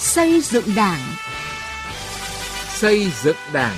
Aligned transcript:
Xây 0.00 0.40
dựng 0.40 0.64
Đảng. 0.76 1.00
Xây 2.68 3.06
dựng 3.22 3.36
Đảng. 3.52 3.76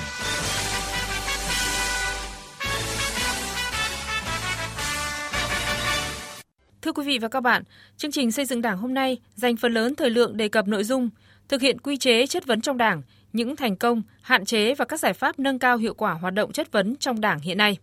Thưa 6.81 6.91
quý 6.91 7.03
vị 7.05 7.19
và 7.19 7.27
các 7.27 7.39
bạn, 7.39 7.63
chương 7.97 8.11
trình 8.11 8.31
xây 8.31 8.45
dựng 8.45 8.61
Đảng 8.61 8.77
hôm 8.77 8.93
nay 8.93 9.17
dành 9.35 9.57
phần 9.57 9.73
lớn 9.73 9.95
thời 9.95 10.09
lượng 10.09 10.37
đề 10.37 10.47
cập 10.47 10.67
nội 10.67 10.83
dung 10.83 11.09
thực 11.47 11.61
hiện 11.61 11.79
quy 11.79 11.97
chế 11.97 12.27
chất 12.27 12.45
vấn 12.45 12.61
trong 12.61 12.77
Đảng, 12.77 13.01
những 13.33 13.55
thành 13.55 13.75
công, 13.75 14.01
hạn 14.21 14.45
chế 14.45 14.75
và 14.75 14.85
các 14.85 14.99
giải 14.99 15.13
pháp 15.13 15.39
nâng 15.39 15.59
cao 15.59 15.77
hiệu 15.77 15.93
quả 15.93 16.13
hoạt 16.13 16.33
động 16.33 16.51
chất 16.51 16.71
vấn 16.71 16.95
trong 16.95 17.21
Đảng 17.21 17.39
hiện 17.39 17.57
nay. 17.57 17.77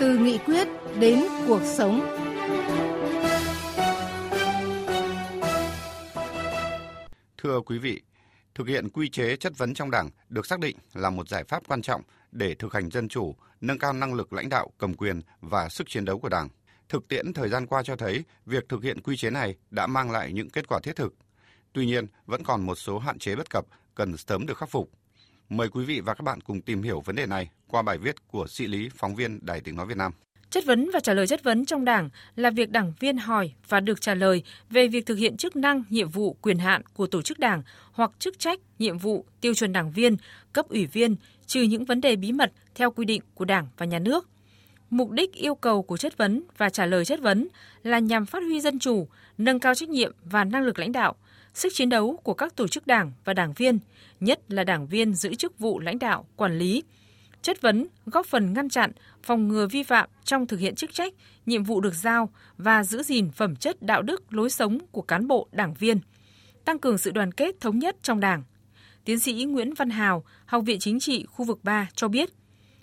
Từ 0.00 0.18
nghị 0.18 0.38
quyết 0.38 0.68
đến 0.98 1.24
cuộc 1.46 1.62
sống. 1.64 2.24
Thưa 7.44 7.60
quý 7.60 7.78
vị, 7.78 8.00
thực 8.54 8.68
hiện 8.68 8.88
quy 8.88 9.08
chế 9.08 9.36
chất 9.36 9.58
vấn 9.58 9.74
trong 9.74 9.90
Đảng 9.90 10.10
được 10.28 10.46
xác 10.46 10.60
định 10.60 10.76
là 10.94 11.10
một 11.10 11.28
giải 11.28 11.44
pháp 11.44 11.62
quan 11.68 11.82
trọng 11.82 12.02
để 12.32 12.54
thực 12.54 12.72
hành 12.72 12.90
dân 12.90 13.08
chủ, 13.08 13.34
nâng 13.60 13.78
cao 13.78 13.92
năng 13.92 14.14
lực 14.14 14.32
lãnh 14.32 14.48
đạo, 14.48 14.70
cầm 14.78 14.94
quyền 14.94 15.20
và 15.40 15.68
sức 15.68 15.88
chiến 15.90 16.04
đấu 16.04 16.18
của 16.18 16.28
Đảng. 16.28 16.48
Thực 16.88 17.08
tiễn 17.08 17.32
thời 17.32 17.48
gian 17.48 17.66
qua 17.66 17.82
cho 17.82 17.96
thấy 17.96 18.24
việc 18.46 18.68
thực 18.68 18.82
hiện 18.82 19.00
quy 19.00 19.16
chế 19.16 19.30
này 19.30 19.56
đã 19.70 19.86
mang 19.86 20.10
lại 20.10 20.32
những 20.32 20.50
kết 20.50 20.68
quả 20.68 20.80
thiết 20.82 20.96
thực. 20.96 21.14
Tuy 21.72 21.86
nhiên, 21.86 22.06
vẫn 22.26 22.44
còn 22.44 22.66
một 22.66 22.74
số 22.74 22.98
hạn 22.98 23.18
chế 23.18 23.36
bất 23.36 23.50
cập 23.50 23.64
cần 23.94 24.16
sớm 24.16 24.46
được 24.46 24.58
khắc 24.58 24.70
phục. 24.70 24.90
Mời 25.48 25.68
quý 25.68 25.84
vị 25.84 26.00
và 26.00 26.14
các 26.14 26.22
bạn 26.22 26.40
cùng 26.40 26.60
tìm 26.60 26.82
hiểu 26.82 27.00
vấn 27.00 27.16
đề 27.16 27.26
này 27.26 27.50
qua 27.68 27.82
bài 27.82 27.98
viết 27.98 28.28
của 28.28 28.46
sĩ 28.46 28.66
lý 28.66 28.88
phóng 28.96 29.14
viên 29.14 29.46
Đài 29.46 29.60
Tiếng 29.60 29.76
Nói 29.76 29.86
Việt 29.86 29.96
Nam. 29.96 30.12
Chất 30.54 30.64
vấn 30.64 30.90
và 30.92 31.00
trả 31.00 31.14
lời 31.14 31.26
chất 31.26 31.42
vấn 31.42 31.64
trong 31.64 31.84
Đảng 31.84 32.08
là 32.36 32.50
việc 32.50 32.70
đảng 32.70 32.92
viên 33.00 33.16
hỏi 33.16 33.52
và 33.68 33.80
được 33.80 34.00
trả 34.00 34.14
lời 34.14 34.42
về 34.70 34.88
việc 34.88 35.06
thực 35.06 35.14
hiện 35.14 35.36
chức 35.36 35.56
năng, 35.56 35.82
nhiệm 35.90 36.08
vụ, 36.08 36.36
quyền 36.42 36.58
hạn 36.58 36.82
của 36.94 37.06
tổ 37.06 37.22
chức 37.22 37.38
Đảng 37.38 37.62
hoặc 37.92 38.10
chức 38.18 38.38
trách, 38.38 38.60
nhiệm 38.78 38.98
vụ, 38.98 39.24
tiêu 39.40 39.54
chuẩn 39.54 39.72
đảng 39.72 39.92
viên, 39.92 40.16
cấp 40.52 40.68
ủy 40.68 40.86
viên, 40.86 41.16
trừ 41.46 41.62
những 41.62 41.84
vấn 41.84 42.00
đề 42.00 42.16
bí 42.16 42.32
mật 42.32 42.52
theo 42.74 42.90
quy 42.90 43.04
định 43.04 43.22
của 43.34 43.44
Đảng 43.44 43.66
và 43.76 43.86
Nhà 43.86 43.98
nước. 43.98 44.28
Mục 44.90 45.10
đích 45.10 45.32
yêu 45.32 45.54
cầu 45.54 45.82
của 45.82 45.96
chất 45.96 46.16
vấn 46.16 46.42
và 46.56 46.68
trả 46.70 46.86
lời 46.86 47.04
chất 47.04 47.20
vấn 47.20 47.48
là 47.82 47.98
nhằm 47.98 48.26
phát 48.26 48.42
huy 48.42 48.60
dân 48.60 48.78
chủ, 48.78 49.08
nâng 49.38 49.60
cao 49.60 49.74
trách 49.74 49.88
nhiệm 49.88 50.12
và 50.24 50.44
năng 50.44 50.62
lực 50.62 50.78
lãnh 50.78 50.92
đạo, 50.92 51.14
sức 51.54 51.72
chiến 51.74 51.88
đấu 51.88 52.16
của 52.22 52.34
các 52.34 52.56
tổ 52.56 52.68
chức 52.68 52.86
đảng 52.86 53.12
và 53.24 53.34
đảng 53.34 53.52
viên, 53.52 53.78
nhất 54.20 54.40
là 54.48 54.64
đảng 54.64 54.86
viên 54.86 55.14
giữ 55.14 55.34
chức 55.34 55.58
vụ 55.58 55.80
lãnh 55.80 55.98
đạo, 55.98 56.26
quản 56.36 56.58
lý, 56.58 56.82
chất 57.44 57.60
vấn 57.62 57.86
góp 58.06 58.26
phần 58.26 58.52
ngăn 58.52 58.68
chặn, 58.68 58.92
phòng 59.22 59.48
ngừa 59.48 59.66
vi 59.66 59.82
phạm 59.82 60.08
trong 60.24 60.46
thực 60.46 60.60
hiện 60.60 60.74
chức 60.74 60.94
trách, 60.94 61.14
nhiệm 61.46 61.64
vụ 61.64 61.80
được 61.80 61.94
giao 61.94 62.30
và 62.58 62.84
giữ 62.84 63.02
gìn 63.02 63.30
phẩm 63.30 63.56
chất 63.56 63.82
đạo 63.82 64.02
đức, 64.02 64.32
lối 64.32 64.50
sống 64.50 64.78
của 64.92 65.02
cán 65.02 65.28
bộ, 65.28 65.48
đảng 65.52 65.74
viên, 65.74 66.00
tăng 66.64 66.78
cường 66.78 66.98
sự 66.98 67.10
đoàn 67.10 67.32
kết 67.32 67.60
thống 67.60 67.78
nhất 67.78 67.96
trong 68.02 68.20
Đảng. 68.20 68.42
Tiến 69.04 69.18
sĩ 69.18 69.44
Nguyễn 69.44 69.74
Văn 69.74 69.90
Hào, 69.90 70.24
Học 70.46 70.62
viện 70.66 70.78
Chính 70.78 71.00
trị 71.00 71.26
khu 71.28 71.44
vực 71.44 71.64
3 71.64 71.88
cho 71.94 72.08
biết, 72.08 72.30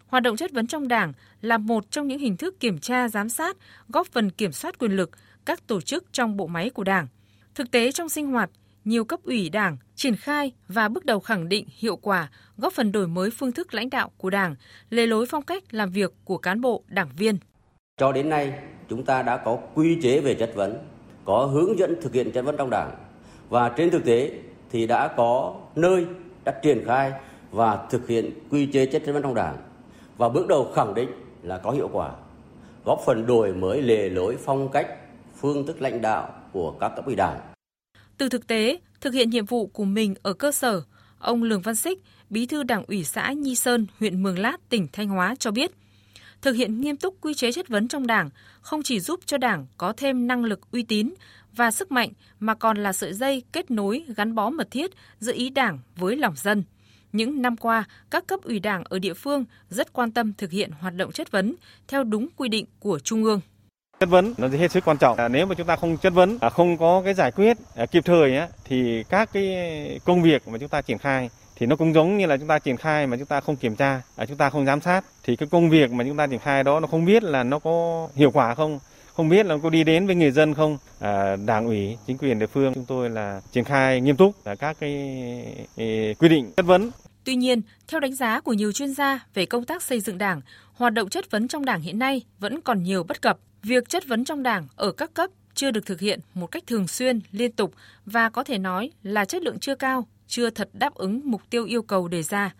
hoạt 0.07 0.23
động 0.23 0.37
chất 0.37 0.51
vấn 0.51 0.67
trong 0.67 0.87
Đảng 0.87 1.13
là 1.41 1.57
một 1.57 1.91
trong 1.91 2.07
những 2.07 2.19
hình 2.19 2.37
thức 2.37 2.59
kiểm 2.59 2.79
tra 2.79 3.09
giám 3.09 3.29
sát, 3.29 3.57
góp 3.87 4.07
phần 4.07 4.29
kiểm 4.29 4.51
soát 4.51 4.79
quyền 4.79 4.91
lực 4.91 5.11
các 5.45 5.67
tổ 5.67 5.81
chức 5.81 6.05
trong 6.13 6.37
bộ 6.37 6.47
máy 6.47 6.69
của 6.69 6.83
Đảng. 6.83 7.07
Thực 7.55 7.71
tế 7.71 7.91
trong 7.91 8.09
sinh 8.09 8.27
hoạt, 8.27 8.49
nhiều 8.85 9.05
cấp 9.05 9.19
ủy 9.23 9.49
Đảng 9.49 9.77
triển 10.01 10.15
khai 10.15 10.51
và 10.67 10.87
bước 10.87 11.05
đầu 11.05 11.19
khẳng 11.19 11.49
định 11.49 11.65
hiệu 11.77 11.95
quả, 11.95 12.29
góp 12.57 12.73
phần 12.73 12.91
đổi 12.91 13.07
mới 13.07 13.29
phương 13.29 13.51
thức 13.51 13.73
lãnh 13.73 13.89
đạo 13.89 14.11
của 14.17 14.29
Đảng, 14.29 14.55
lề 14.89 15.07
lối 15.07 15.25
phong 15.25 15.43
cách 15.43 15.63
làm 15.73 15.91
việc 15.91 16.13
của 16.25 16.37
cán 16.37 16.61
bộ, 16.61 16.83
đảng 16.87 17.09
viên. 17.17 17.37
Cho 17.97 18.11
đến 18.11 18.29
nay, 18.29 18.53
chúng 18.89 19.05
ta 19.05 19.21
đã 19.21 19.37
có 19.37 19.59
quy 19.73 19.97
chế 20.01 20.19
về 20.19 20.33
chất 20.33 20.51
vấn, 20.55 20.77
có 21.25 21.45
hướng 21.45 21.79
dẫn 21.79 21.95
thực 22.01 22.13
hiện 22.13 22.31
chất 22.31 22.41
vấn 22.41 22.57
trong 22.57 22.69
Đảng. 22.69 22.91
Và 23.49 23.69
trên 23.69 23.89
thực 23.89 24.05
tế 24.05 24.31
thì 24.71 24.87
đã 24.87 25.07
có 25.07 25.55
nơi 25.75 26.05
đã 26.43 26.59
triển 26.63 26.83
khai 26.85 27.11
và 27.51 27.87
thực 27.89 28.07
hiện 28.07 28.31
quy 28.49 28.65
chế 28.65 28.85
chất 28.85 29.03
vấn 29.05 29.21
trong 29.21 29.35
Đảng. 29.35 29.57
Và 30.17 30.29
bước 30.29 30.47
đầu 30.47 30.71
khẳng 30.75 30.93
định 30.93 31.09
là 31.43 31.57
có 31.57 31.71
hiệu 31.71 31.89
quả, 31.93 32.11
góp 32.85 33.01
phần 33.05 33.25
đổi 33.25 33.53
mới 33.53 33.81
lề 33.81 34.09
lối 34.09 34.37
phong 34.45 34.69
cách, 34.69 34.87
phương 35.35 35.67
thức 35.67 35.81
lãnh 35.81 36.01
đạo 36.01 36.33
của 36.51 36.71
các 36.71 36.91
cấp 36.95 37.05
ủy 37.05 37.15
Đảng. 37.15 37.39
Từ 38.17 38.29
thực 38.29 38.47
tế, 38.47 38.79
thực 39.01 39.13
hiện 39.13 39.29
nhiệm 39.29 39.45
vụ 39.45 39.67
của 39.67 39.85
mình 39.85 40.15
ở 40.23 40.33
cơ 40.33 40.51
sở, 40.51 40.81
ông 41.19 41.43
Lường 41.43 41.61
Văn 41.61 41.75
Xích, 41.75 41.99
Bí 42.29 42.45
thư 42.45 42.63
Đảng 42.63 42.85
ủy 42.87 43.03
xã 43.03 43.31
Nhi 43.31 43.55
Sơn, 43.55 43.87
huyện 43.99 44.23
Mường 44.23 44.39
Lát, 44.39 44.57
tỉnh 44.69 44.87
Thanh 44.93 45.09
Hóa 45.09 45.35
cho 45.39 45.51
biết, 45.51 45.71
thực 46.41 46.51
hiện 46.55 46.81
nghiêm 46.81 46.97
túc 46.97 47.15
quy 47.21 47.33
chế 47.33 47.51
chất 47.51 47.67
vấn 47.67 47.87
trong 47.87 48.07
Đảng 48.07 48.29
không 48.61 48.83
chỉ 48.83 48.99
giúp 48.99 49.19
cho 49.25 49.37
Đảng 49.37 49.65
có 49.77 49.93
thêm 49.97 50.27
năng 50.27 50.45
lực 50.45 50.71
uy 50.71 50.83
tín 50.83 51.13
và 51.55 51.71
sức 51.71 51.91
mạnh 51.91 52.09
mà 52.39 52.55
còn 52.55 52.83
là 52.83 52.93
sợi 52.93 53.13
dây 53.13 53.43
kết 53.51 53.71
nối 53.71 54.05
gắn 54.15 54.35
bó 54.35 54.49
mật 54.49 54.71
thiết 54.71 54.91
giữa 55.19 55.33
ý 55.33 55.49
Đảng 55.49 55.79
với 55.95 56.15
lòng 56.15 56.33
dân. 56.35 56.63
Những 57.11 57.41
năm 57.41 57.57
qua, 57.57 57.83
các 58.09 58.27
cấp 58.27 58.39
ủy 58.43 58.59
Đảng 58.59 58.83
ở 58.83 58.99
địa 58.99 59.13
phương 59.13 59.45
rất 59.69 59.93
quan 59.93 60.11
tâm 60.11 60.33
thực 60.33 60.51
hiện 60.51 60.71
hoạt 60.71 60.95
động 60.95 61.11
chất 61.11 61.31
vấn 61.31 61.55
theo 61.87 62.03
đúng 62.03 62.27
quy 62.35 62.49
định 62.49 62.65
của 62.79 62.99
Trung 62.99 63.23
ương. 63.23 63.41
Chất 64.01 64.09
vấn 64.09 64.33
nó 64.37 64.47
hết 64.47 64.71
sức 64.71 64.85
quan 64.85 64.97
trọng. 64.97 65.17
À, 65.17 65.27
nếu 65.27 65.45
mà 65.45 65.55
chúng 65.55 65.67
ta 65.67 65.75
không 65.75 65.97
chất 65.97 66.13
vấn, 66.13 66.37
à, 66.41 66.49
không 66.49 66.77
có 66.77 67.01
cái 67.05 67.13
giải 67.13 67.31
quyết 67.31 67.57
à, 67.75 67.85
kịp 67.85 68.05
thời 68.05 68.37
á, 68.37 68.47
thì 68.65 69.03
các 69.09 69.29
cái 69.33 69.99
công 70.05 70.21
việc 70.21 70.47
mà 70.47 70.57
chúng 70.57 70.69
ta 70.69 70.81
triển 70.81 70.97
khai 70.97 71.29
thì 71.55 71.65
nó 71.65 71.75
cũng 71.75 71.93
giống 71.93 72.17
như 72.17 72.25
là 72.25 72.37
chúng 72.37 72.47
ta 72.47 72.59
triển 72.59 72.77
khai 72.77 73.07
mà 73.07 73.17
chúng 73.17 73.25
ta 73.25 73.41
không 73.41 73.55
kiểm 73.55 73.75
tra, 73.75 74.01
à, 74.15 74.25
chúng 74.25 74.37
ta 74.37 74.49
không 74.49 74.65
giám 74.65 74.81
sát 74.81 75.05
thì 75.23 75.35
cái 75.35 75.47
công 75.51 75.69
việc 75.69 75.91
mà 75.91 76.03
chúng 76.07 76.17
ta 76.17 76.27
triển 76.27 76.39
khai 76.39 76.63
đó 76.63 76.79
nó 76.79 76.87
không 76.87 77.05
biết 77.05 77.23
là 77.23 77.43
nó 77.43 77.59
có 77.59 78.07
hiệu 78.15 78.31
quả 78.31 78.55
không, 78.55 78.79
không 79.13 79.29
biết 79.29 79.45
là 79.45 79.57
có 79.63 79.69
đi 79.69 79.83
đến 79.83 80.07
với 80.07 80.15
người 80.15 80.31
dân 80.31 80.53
không. 80.53 80.77
À, 80.99 81.35
đảng 81.45 81.65
ủy, 81.65 81.97
chính 82.07 82.17
quyền 82.17 82.39
địa 82.39 82.47
phương 82.47 82.73
chúng 82.73 82.85
tôi 82.85 83.09
là 83.09 83.41
triển 83.51 83.63
khai 83.63 84.01
nghiêm 84.01 84.15
túc 84.15 84.35
là 84.45 84.55
các 84.55 84.77
cái, 84.79 85.15
cái 85.77 86.15
quy 86.19 86.29
định 86.29 86.51
chất 86.57 86.65
vấn. 86.65 86.91
Tuy 87.23 87.35
nhiên, 87.35 87.61
theo 87.87 87.99
đánh 87.99 88.13
giá 88.13 88.39
của 88.39 88.53
nhiều 88.53 88.71
chuyên 88.71 88.93
gia 88.93 89.25
về 89.33 89.45
công 89.45 89.65
tác 89.65 89.81
xây 89.81 89.99
dựng 89.99 90.17
Đảng, 90.17 90.41
hoạt 90.73 90.93
động 90.93 91.09
chất 91.09 91.31
vấn 91.31 91.47
trong 91.47 91.65
Đảng 91.65 91.81
hiện 91.81 91.99
nay 91.99 92.21
vẫn 92.39 92.61
còn 92.61 92.83
nhiều 92.83 93.03
bất 93.03 93.21
cập. 93.21 93.37
Việc 93.63 93.89
chất 93.89 94.07
vấn 94.07 94.25
trong 94.25 94.43
Đảng 94.43 94.67
ở 94.75 94.91
các 94.91 95.13
cấp 95.13 95.29
chưa 95.53 95.71
được 95.71 95.85
thực 95.85 95.99
hiện 95.99 96.19
một 96.33 96.47
cách 96.47 96.63
thường 96.67 96.87
xuyên, 96.87 97.19
liên 97.31 97.51
tục 97.51 97.73
và 98.05 98.29
có 98.29 98.43
thể 98.43 98.57
nói 98.57 98.91
là 99.03 99.25
chất 99.25 99.41
lượng 99.41 99.59
chưa 99.59 99.75
cao, 99.75 100.05
chưa 100.27 100.49
thật 100.49 100.69
đáp 100.73 100.93
ứng 100.95 101.21
mục 101.23 101.41
tiêu 101.49 101.65
yêu 101.65 101.81
cầu 101.81 102.07
đề 102.07 102.23
ra. 102.23 102.55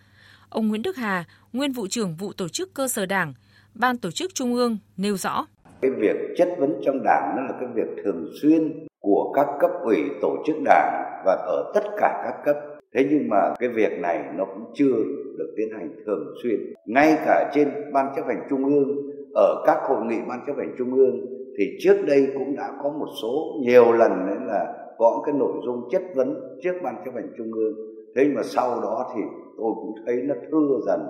Ông 0.48 0.68
Nguyễn 0.68 0.82
Đức 0.82 0.96
Hà, 0.96 1.24
nguyên 1.52 1.72
vụ 1.72 1.86
trưởng 1.86 2.16
vụ 2.16 2.32
tổ 2.32 2.48
chức 2.48 2.74
cơ 2.74 2.88
sở 2.88 3.06
Đảng, 3.06 3.34
Ban 3.74 3.98
tổ 3.98 4.10
chức 4.10 4.34
Trung 4.34 4.54
ương 4.54 4.78
nêu 4.96 5.16
rõ. 5.16 5.46
Cái 5.82 5.90
việc 6.00 6.16
chất 6.38 6.48
vấn 6.58 6.70
trong 6.84 6.96
Đảng 7.04 7.34
nó 7.36 7.42
là 7.42 7.52
cái 7.60 7.68
việc 7.74 8.02
thường 8.04 8.26
xuyên 8.42 8.86
của 9.00 9.32
các 9.36 9.46
cấp 9.60 9.70
ủy 9.84 9.98
tổ 10.22 10.36
chức 10.46 10.56
Đảng 10.64 11.22
và 11.26 11.32
ở 11.32 11.72
tất 11.74 11.82
cả 12.00 12.22
các 12.24 12.34
cấp. 12.44 12.71
Thế 12.94 13.06
nhưng 13.10 13.28
mà 13.28 13.54
cái 13.58 13.68
việc 13.68 13.92
này 14.00 14.24
nó 14.36 14.44
cũng 14.44 14.64
chưa 14.74 14.96
được 15.38 15.54
tiến 15.56 15.68
hành 15.72 15.90
thường 16.06 16.34
xuyên. 16.42 16.60
Ngay 16.86 17.16
cả 17.24 17.50
trên 17.54 17.68
Ban 17.92 18.06
chấp 18.16 18.22
hành 18.26 18.46
Trung 18.50 18.64
ương, 18.64 19.10
ở 19.34 19.62
các 19.66 19.78
hội 19.88 20.04
nghị 20.04 20.16
ban 20.28 20.40
chấp 20.46 20.56
hành 20.56 20.74
trung 20.78 20.94
ương, 20.94 21.20
thì 21.58 21.76
trước 21.80 21.96
đây 22.06 22.28
cũng 22.34 22.56
đã 22.56 22.72
có 22.82 22.88
một 22.90 23.08
số, 23.22 23.54
nhiều 23.60 23.92
lần 23.92 24.26
đấy 24.26 24.36
là 24.46 24.82
có 24.98 25.22
cái 25.26 25.34
nội 25.38 25.52
dung 25.64 25.88
chất 25.90 26.02
vấn 26.14 26.58
trước 26.62 26.72
ban 26.82 26.94
chấp 27.04 27.14
hành 27.14 27.32
trung 27.36 27.52
ương 27.52 27.74
thế 28.16 28.22
nhưng 28.24 28.34
mà 28.34 28.42
sau 28.42 28.80
đó 28.82 29.12
thì 29.14 29.22
tôi 29.58 29.72
cũng 29.74 29.94
thấy 30.06 30.16
nó 30.22 30.34
thưa 30.50 30.78
dần 30.86 31.00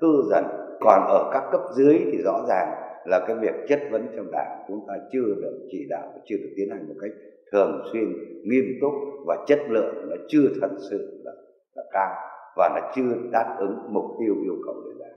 thưa 0.00 0.22
dần 0.30 0.44
còn 0.80 1.00
ở 1.08 1.30
các 1.32 1.42
cấp 1.52 1.60
dưới 1.76 1.98
thì 2.12 2.18
rõ 2.24 2.44
ràng 2.48 2.68
là 3.06 3.24
cái 3.26 3.36
việc 3.40 3.54
chất 3.68 3.80
vấn 3.90 4.06
trong 4.16 4.30
đảng 4.32 4.64
chúng 4.68 4.80
ta 4.88 4.94
chưa 5.12 5.34
được 5.42 5.68
chỉ 5.70 5.86
đạo, 5.88 6.12
chưa 6.24 6.36
được 6.36 6.50
tiến 6.56 6.70
hành 6.70 6.88
một 6.88 6.94
cách 7.00 7.10
thường 7.52 7.82
xuyên 7.92 8.12
nghiêm 8.44 8.64
túc 8.80 8.92
và 9.26 9.44
chất 9.48 9.58
lượng 9.68 9.94
nó 10.10 10.16
chưa 10.28 10.48
thật 10.60 10.70
sự 10.90 11.22
là, 11.24 11.32
là 11.74 11.82
cao 11.92 12.14
và 12.56 12.68
nó 12.74 12.92
chưa 12.96 13.30
đáp 13.32 13.56
ứng 13.58 13.78
mục 13.92 14.04
tiêu 14.20 14.34
yêu 14.44 14.56
cầu 14.66 14.74
đề 14.84 15.04
ra 15.04 15.16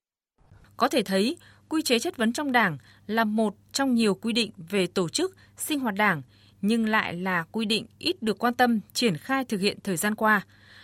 có 0.79 0.87
thể 0.87 1.03
thấy 1.03 1.37
quy 1.69 1.81
chế 1.81 1.99
chất 1.99 2.17
vấn 2.17 2.33
trong 2.33 2.51
Đảng 2.51 2.77
là 3.07 3.23
một 3.23 3.55
trong 3.71 3.93
nhiều 3.93 4.15
quy 4.15 4.33
định 4.33 4.51
về 4.69 4.87
tổ 4.87 5.09
chức, 5.09 5.35
sinh 5.57 5.79
hoạt 5.79 5.95
Đảng, 5.95 6.21
nhưng 6.61 6.89
lại 6.89 7.13
là 7.13 7.43
quy 7.51 7.65
định 7.65 7.85
ít 7.99 8.23
được 8.23 8.39
quan 8.39 8.53
tâm 8.53 8.79
triển 8.93 9.17
khai 9.17 9.45
thực 9.45 9.61
hiện 9.61 9.77
thời 9.83 9.97
gian 9.97 10.15
qua. 10.15 10.41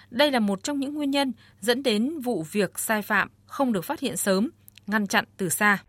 Đây 0.09 0.31
là 0.31 0.39
một 0.39 0.63
trong 0.63 0.79
những 0.79 0.93
nguyên 0.93 1.11
nhân 1.11 1.31
dẫn 1.59 1.83
đến 1.83 2.19
vụ 2.19 2.43
việc 2.51 2.79
sai 2.79 3.01
phạm 3.01 3.29
không 3.45 3.73
được 3.73 3.85
phát 3.85 3.99
hiện 3.99 4.17
sớm, 4.17 4.49
ngăn 4.87 5.07
chặn 5.07 5.25
từ 5.37 5.49
xa. 5.49 5.83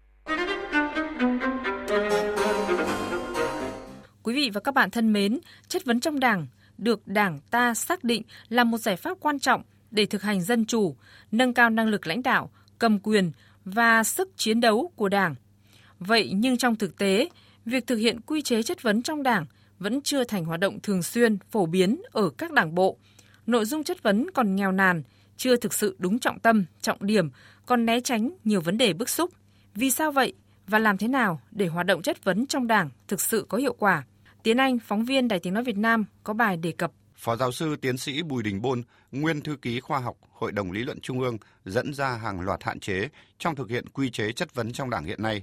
Quý 4.26 4.34
vị 4.34 4.50
và 4.50 4.60
các 4.60 4.74
bạn 4.74 4.90
thân 4.90 5.12
mến, 5.12 5.38
chất 5.68 5.84
vấn 5.84 6.00
trong 6.00 6.20
Đảng 6.20 6.46
được 6.78 7.08
Đảng 7.08 7.40
ta 7.50 7.74
xác 7.74 8.04
định 8.04 8.22
là 8.48 8.64
một 8.64 8.78
giải 8.78 8.96
pháp 8.96 9.18
quan 9.20 9.38
trọng 9.38 9.62
để 9.90 10.06
thực 10.06 10.22
hành 10.22 10.42
dân 10.42 10.64
chủ, 10.64 10.96
nâng 11.32 11.54
cao 11.54 11.70
năng 11.70 11.88
lực 11.88 12.06
lãnh 12.06 12.22
đạo, 12.22 12.50
cầm 12.78 12.98
quyền, 12.98 13.32
và 13.64 14.04
sức 14.04 14.30
chiến 14.36 14.60
đấu 14.60 14.92
của 14.96 15.08
Đảng. 15.08 15.34
Vậy 15.98 16.32
nhưng 16.34 16.56
trong 16.56 16.76
thực 16.76 16.98
tế, 16.98 17.28
việc 17.64 17.86
thực 17.86 17.96
hiện 17.96 18.20
quy 18.20 18.42
chế 18.42 18.62
chất 18.62 18.82
vấn 18.82 19.02
trong 19.02 19.22
Đảng 19.22 19.46
vẫn 19.78 20.00
chưa 20.02 20.24
thành 20.24 20.44
hoạt 20.44 20.60
động 20.60 20.80
thường 20.82 21.02
xuyên, 21.02 21.38
phổ 21.50 21.66
biến 21.66 22.02
ở 22.12 22.30
các 22.38 22.52
đảng 22.52 22.74
bộ. 22.74 22.98
Nội 23.46 23.64
dung 23.64 23.84
chất 23.84 24.02
vấn 24.02 24.30
còn 24.30 24.56
nghèo 24.56 24.72
nàn, 24.72 25.02
chưa 25.36 25.56
thực 25.56 25.74
sự 25.74 25.96
đúng 25.98 26.18
trọng 26.18 26.38
tâm, 26.38 26.64
trọng 26.80 27.06
điểm, 27.06 27.30
còn 27.66 27.86
né 27.86 28.00
tránh 28.00 28.30
nhiều 28.44 28.60
vấn 28.60 28.78
đề 28.78 28.92
bức 28.92 29.08
xúc. 29.08 29.30
Vì 29.74 29.90
sao 29.90 30.12
vậy 30.12 30.32
và 30.66 30.78
làm 30.78 30.98
thế 30.98 31.08
nào 31.08 31.40
để 31.50 31.66
hoạt 31.66 31.86
động 31.86 32.02
chất 32.02 32.24
vấn 32.24 32.46
trong 32.46 32.66
Đảng 32.66 32.90
thực 33.08 33.20
sự 33.20 33.46
có 33.48 33.58
hiệu 33.58 33.74
quả? 33.78 34.04
Tiến 34.46 34.56
Anh, 34.56 34.78
phóng 34.78 35.04
viên 35.04 35.28
Đài 35.28 35.40
Tiếng 35.40 35.54
Nói 35.54 35.64
Việt 35.64 35.76
Nam 35.76 36.04
có 36.24 36.34
bài 36.34 36.56
đề 36.56 36.72
cập. 36.72 36.92
Phó 37.16 37.36
giáo 37.36 37.52
sư 37.52 37.76
tiến 37.76 37.98
sĩ 37.98 38.22
Bùi 38.22 38.42
Đình 38.42 38.62
Bôn, 38.62 38.82
nguyên 39.12 39.40
thư 39.40 39.56
ký 39.56 39.80
khoa 39.80 39.98
học 39.98 40.16
Hội 40.30 40.52
đồng 40.52 40.72
Lý 40.72 40.84
luận 40.84 41.00
Trung 41.00 41.20
ương 41.20 41.38
dẫn 41.64 41.94
ra 41.94 42.16
hàng 42.16 42.40
loạt 42.40 42.64
hạn 42.64 42.80
chế 42.80 43.08
trong 43.38 43.56
thực 43.56 43.70
hiện 43.70 43.88
quy 43.88 44.10
chế 44.10 44.32
chất 44.32 44.54
vấn 44.54 44.72
trong 44.72 44.90
Đảng 44.90 45.04
hiện 45.04 45.22
nay. 45.22 45.42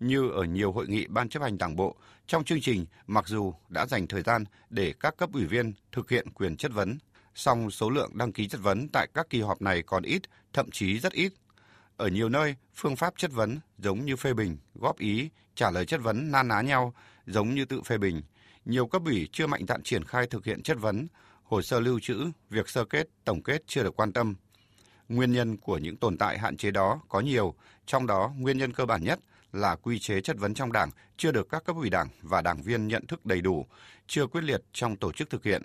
Như 0.00 0.28
ở 0.30 0.44
nhiều 0.44 0.72
hội 0.72 0.86
nghị 0.88 1.06
ban 1.06 1.28
chấp 1.28 1.42
hành 1.42 1.58
Đảng 1.58 1.76
bộ, 1.76 1.96
trong 2.26 2.44
chương 2.44 2.60
trình 2.60 2.86
mặc 3.06 3.28
dù 3.28 3.54
đã 3.68 3.86
dành 3.86 4.06
thời 4.06 4.22
gian 4.22 4.44
để 4.70 4.94
các 5.00 5.16
cấp 5.16 5.30
ủy 5.32 5.44
viên 5.44 5.72
thực 5.92 6.10
hiện 6.10 6.30
quyền 6.30 6.56
chất 6.56 6.72
vấn, 6.72 6.98
song 7.34 7.70
số 7.70 7.90
lượng 7.90 8.10
đăng 8.14 8.32
ký 8.32 8.48
chất 8.48 8.60
vấn 8.62 8.88
tại 8.88 9.08
các 9.14 9.30
kỳ 9.30 9.40
họp 9.40 9.62
này 9.62 9.82
còn 9.82 10.02
ít, 10.02 10.22
thậm 10.52 10.70
chí 10.70 10.98
rất 10.98 11.12
ít. 11.12 11.32
Ở 11.96 12.08
nhiều 12.08 12.28
nơi, 12.28 12.54
phương 12.74 12.96
pháp 12.96 13.14
chất 13.16 13.32
vấn 13.32 13.58
giống 13.78 14.04
như 14.04 14.16
phê 14.16 14.34
bình, 14.34 14.56
góp 14.74 14.98
ý, 14.98 15.30
trả 15.54 15.70
lời 15.70 15.86
chất 15.86 16.00
vấn 16.02 16.30
na 16.30 16.42
ná 16.42 16.60
nhau, 16.60 16.94
giống 17.26 17.54
như 17.54 17.64
tự 17.64 17.82
phê 17.82 17.98
bình. 17.98 18.22
Nhiều 18.68 18.86
cấp 18.86 19.02
ủy 19.04 19.28
chưa 19.32 19.46
mạnh 19.46 19.66
dạn 19.68 19.82
triển 19.82 20.04
khai 20.04 20.26
thực 20.26 20.44
hiện 20.44 20.62
chất 20.62 20.78
vấn, 20.80 21.06
hồ 21.42 21.62
sơ 21.62 21.80
lưu 21.80 22.00
trữ, 22.00 22.26
việc 22.50 22.68
sơ 22.68 22.84
kết, 22.84 23.08
tổng 23.24 23.42
kết 23.42 23.62
chưa 23.66 23.82
được 23.82 23.96
quan 23.96 24.12
tâm. 24.12 24.34
Nguyên 25.08 25.32
nhân 25.32 25.56
của 25.56 25.78
những 25.78 25.96
tồn 25.96 26.18
tại 26.18 26.38
hạn 26.38 26.56
chế 26.56 26.70
đó 26.70 27.00
có 27.08 27.20
nhiều, 27.20 27.54
trong 27.86 28.06
đó 28.06 28.32
nguyên 28.36 28.58
nhân 28.58 28.72
cơ 28.72 28.86
bản 28.86 29.04
nhất 29.04 29.18
là 29.52 29.76
quy 29.76 29.98
chế 29.98 30.20
chất 30.20 30.38
vấn 30.38 30.54
trong 30.54 30.72
Đảng 30.72 30.90
chưa 31.16 31.32
được 31.32 31.48
các 31.50 31.64
cấp 31.64 31.76
ủy 31.76 31.90
Đảng 31.90 32.08
và 32.22 32.42
đảng 32.42 32.62
viên 32.62 32.88
nhận 32.88 33.06
thức 33.06 33.26
đầy 33.26 33.40
đủ, 33.40 33.66
chưa 34.06 34.26
quyết 34.26 34.44
liệt 34.44 34.60
trong 34.72 34.96
tổ 34.96 35.12
chức 35.12 35.30
thực 35.30 35.44
hiện. 35.44 35.62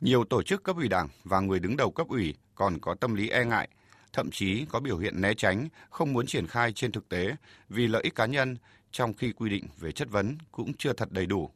Nhiều 0.00 0.24
tổ 0.24 0.42
chức 0.42 0.62
cấp 0.62 0.76
ủy 0.76 0.88
Đảng 0.88 1.08
và 1.24 1.40
người 1.40 1.58
đứng 1.58 1.76
đầu 1.76 1.90
cấp 1.90 2.08
ủy 2.08 2.34
còn 2.54 2.78
có 2.80 2.94
tâm 2.94 3.14
lý 3.14 3.28
e 3.28 3.44
ngại, 3.44 3.68
thậm 4.12 4.30
chí 4.30 4.66
có 4.68 4.80
biểu 4.80 4.98
hiện 4.98 5.20
né 5.20 5.34
tránh, 5.34 5.68
không 5.90 6.12
muốn 6.12 6.26
triển 6.26 6.46
khai 6.46 6.72
trên 6.72 6.92
thực 6.92 7.08
tế 7.08 7.36
vì 7.68 7.86
lợi 7.86 8.02
ích 8.02 8.14
cá 8.14 8.26
nhân, 8.26 8.56
trong 8.90 9.14
khi 9.14 9.32
quy 9.32 9.50
định 9.50 9.66
về 9.78 9.92
chất 9.92 10.10
vấn 10.10 10.38
cũng 10.52 10.72
chưa 10.74 10.92
thật 10.92 11.12
đầy 11.12 11.26
đủ. 11.26 11.50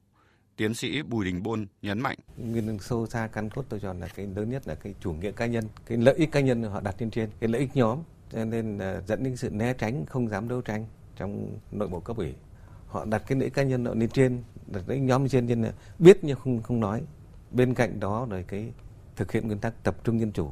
Tiến 0.59 0.75
sĩ 0.75 1.03
Bùi 1.03 1.25
Đình 1.25 1.43
Bôn 1.43 1.67
nhấn 1.83 2.01
mạnh. 2.01 2.17
Nguyên 2.37 2.67
nhân 2.67 2.79
sâu 2.79 3.07
xa 3.07 3.29
căn 3.33 3.51
cốt 3.51 3.65
tôi 3.69 3.81
cho 3.81 3.93
là 3.93 4.09
cái 4.15 4.27
lớn 4.27 4.51
nhất 4.51 4.69
là 4.69 4.75
cái 4.75 4.95
chủ 5.01 5.13
nghĩa 5.13 5.31
cá 5.31 5.47
nhân, 5.47 5.65
cái 5.87 5.99
lợi 5.99 6.15
ích 6.15 6.33
cá 6.33 6.41
nhân 6.41 6.63
họ 6.63 6.81
đặt 6.81 6.95
lên 6.99 7.11
trên, 7.11 7.31
cái 7.41 7.49
lợi 7.49 7.61
ích 7.61 7.77
nhóm 7.77 7.99
cho 8.33 8.45
nên 8.45 8.79
là 8.79 9.03
dẫn 9.07 9.23
đến 9.23 9.37
sự 9.37 9.51
né 9.51 9.73
tránh, 9.73 10.07
không 10.07 10.29
dám 10.29 10.49
đấu 10.49 10.63
tranh 10.63 10.87
trong 11.17 11.59
nội 11.73 11.89
bộ 11.89 12.01
cấp 12.01 12.17
ủy. 12.17 12.35
Họ 12.87 13.05
đặt 13.05 13.23
cái 13.27 13.39
lợi 13.39 13.45
ích 13.45 13.55
cá 13.55 13.63
nhân 13.63 13.85
họ 13.85 13.95
lên 13.95 14.09
trên, 14.09 14.43
đặt 14.67 14.83
cái 14.89 15.01
nhóm 15.01 15.23
lên 15.23 15.29
trên 15.29 15.47
nên 15.47 15.63
là 15.63 15.73
biết 15.99 16.19
nhưng 16.23 16.39
không 16.39 16.63
không 16.63 16.81
nói. 16.81 17.03
Bên 17.51 17.75
cạnh 17.75 18.01
đó 18.01 18.27
rồi 18.31 18.45
cái 18.49 18.73
thực 19.17 19.33
hiện 19.33 19.47
nguyên 19.47 19.59
tắc 19.59 19.85
tập 19.85 19.97
trung 20.05 20.21
dân 20.21 20.33
chủ, 20.33 20.51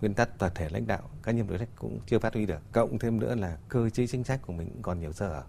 nguyên 0.00 0.14
tắc 0.14 0.38
toàn 0.38 0.52
thể 0.54 0.68
lãnh 0.68 0.86
đạo 0.86 1.10
cá 1.22 1.32
nhân 1.32 1.46
đối 1.46 1.58
sách 1.58 1.68
cũng 1.76 2.00
chưa 2.06 2.18
phát 2.18 2.34
huy 2.34 2.46
được. 2.46 2.72
Cộng 2.72 2.98
thêm 2.98 3.20
nữa 3.20 3.34
là 3.34 3.58
cơ 3.68 3.90
chế 3.90 4.06
chính 4.06 4.24
sách 4.24 4.40
của 4.46 4.52
mình 4.52 4.68
còn 4.82 5.00
nhiều 5.00 5.12
sơ 5.12 5.28
hở. 5.28 5.42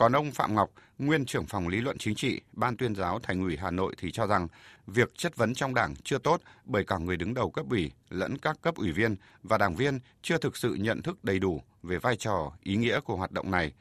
Còn 0.00 0.12
ông 0.12 0.32
Phạm 0.32 0.54
Ngọc, 0.54 0.70
nguyên 0.98 1.24
trưởng 1.24 1.46
phòng 1.46 1.68
lý 1.68 1.80
luận 1.80 1.98
chính 1.98 2.14
trị, 2.14 2.40
Ban 2.52 2.76
tuyên 2.76 2.94
giáo 2.94 3.18
Thành 3.22 3.42
ủy 3.42 3.56
Hà 3.56 3.70
Nội 3.70 3.94
thì 3.98 4.10
cho 4.10 4.26
rằng 4.26 4.48
việc 4.86 5.14
chất 5.16 5.36
vấn 5.36 5.54
trong 5.54 5.74
Đảng 5.74 5.94
chưa 6.04 6.18
tốt 6.18 6.40
bởi 6.64 6.84
cả 6.84 6.98
người 6.98 7.16
đứng 7.16 7.34
đầu 7.34 7.50
cấp 7.50 7.66
ủy 7.70 7.92
lẫn 8.10 8.38
các 8.38 8.56
cấp 8.62 8.74
ủy 8.74 8.92
viên 8.92 9.16
và 9.42 9.58
đảng 9.58 9.76
viên 9.76 10.00
chưa 10.22 10.38
thực 10.38 10.56
sự 10.56 10.74
nhận 10.74 11.02
thức 11.02 11.24
đầy 11.24 11.38
đủ 11.38 11.62
về 11.82 11.98
vai 11.98 12.16
trò, 12.16 12.52
ý 12.62 12.76
nghĩa 12.76 13.00
của 13.00 13.16
hoạt 13.16 13.32
động 13.32 13.50
này. 13.50 13.72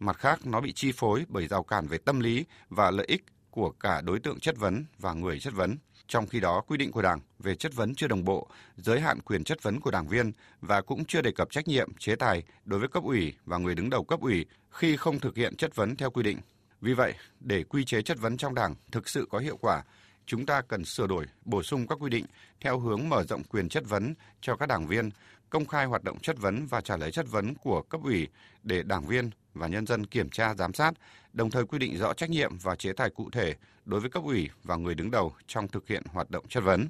Mặt 0.00 0.18
khác, 0.18 0.46
nó 0.46 0.60
bị 0.60 0.72
chi 0.72 0.92
phối 0.92 1.24
bởi 1.28 1.46
rào 1.46 1.62
cản 1.62 1.86
về 1.86 1.98
tâm 1.98 2.20
lý 2.20 2.44
và 2.68 2.90
lợi 2.90 3.06
ích 3.06 3.24
của 3.50 3.70
cả 3.70 4.00
đối 4.00 4.20
tượng 4.20 4.40
chất 4.40 4.56
vấn 4.58 4.84
và 4.98 5.12
người 5.12 5.40
chất 5.40 5.54
vấn. 5.54 5.76
Trong 6.08 6.26
khi 6.26 6.40
đó, 6.40 6.60
quy 6.60 6.76
định 6.76 6.92
của 6.92 7.02
Đảng 7.02 7.20
về 7.38 7.54
chất 7.54 7.74
vấn 7.74 7.94
chưa 7.94 8.08
đồng 8.08 8.24
bộ, 8.24 8.48
giới 8.76 9.00
hạn 9.00 9.20
quyền 9.20 9.44
chất 9.44 9.62
vấn 9.62 9.80
của 9.80 9.90
đảng 9.90 10.08
viên 10.08 10.32
và 10.60 10.80
cũng 10.82 11.04
chưa 11.04 11.22
đề 11.22 11.32
cập 11.32 11.50
trách 11.50 11.68
nhiệm, 11.68 11.94
chế 11.98 12.16
tài 12.16 12.42
đối 12.64 12.80
với 12.80 12.88
cấp 12.88 13.02
ủy 13.02 13.34
và 13.44 13.58
người 13.58 13.74
đứng 13.74 13.90
đầu 13.90 14.04
cấp 14.04 14.20
ủy 14.20 14.46
khi 14.70 14.96
không 14.96 15.20
thực 15.20 15.36
hiện 15.36 15.56
chất 15.56 15.76
vấn 15.76 15.96
theo 15.96 16.10
quy 16.10 16.22
định. 16.22 16.38
Vì 16.80 16.94
vậy, 16.94 17.14
để 17.40 17.64
quy 17.64 17.84
chế 17.84 18.02
chất 18.02 18.20
vấn 18.20 18.36
trong 18.36 18.54
Đảng 18.54 18.74
thực 18.92 19.08
sự 19.08 19.26
có 19.30 19.38
hiệu 19.38 19.56
quả, 19.56 19.82
chúng 20.26 20.46
ta 20.46 20.60
cần 20.60 20.84
sửa 20.84 21.06
đổi, 21.06 21.26
bổ 21.44 21.62
sung 21.62 21.86
các 21.86 21.98
quy 22.00 22.10
định 22.10 22.26
theo 22.60 22.78
hướng 22.78 23.08
mở 23.08 23.24
rộng 23.24 23.42
quyền 23.44 23.68
chất 23.68 23.84
vấn 23.88 24.14
cho 24.40 24.56
các 24.56 24.66
đảng 24.66 24.86
viên, 24.86 25.10
công 25.50 25.66
khai 25.66 25.86
hoạt 25.86 26.04
động 26.04 26.18
chất 26.20 26.38
vấn 26.38 26.66
và 26.66 26.80
trả 26.80 26.96
lời 26.96 27.12
chất 27.12 27.26
vấn 27.30 27.54
của 27.54 27.82
cấp 27.82 28.00
ủy 28.04 28.28
để 28.62 28.82
đảng 28.82 29.06
viên 29.06 29.30
và 29.54 29.66
nhân 29.66 29.86
dân 29.86 30.06
kiểm 30.06 30.30
tra 30.30 30.54
giám 30.54 30.72
sát, 30.72 30.94
đồng 31.32 31.50
thời 31.50 31.64
quy 31.64 31.78
định 31.78 31.98
rõ 31.98 32.14
trách 32.14 32.30
nhiệm 32.30 32.58
và 32.58 32.76
chế 32.76 32.92
tài 32.92 33.10
cụ 33.10 33.30
thể 33.30 33.54
đối 33.84 34.00
với 34.00 34.10
cấp 34.10 34.22
ủy 34.24 34.50
và 34.62 34.76
người 34.76 34.94
đứng 34.94 35.10
đầu 35.10 35.32
trong 35.46 35.68
thực 35.68 35.88
hiện 35.88 36.02
hoạt 36.12 36.30
động 36.30 36.44
chất 36.48 36.60
vấn. 36.60 36.88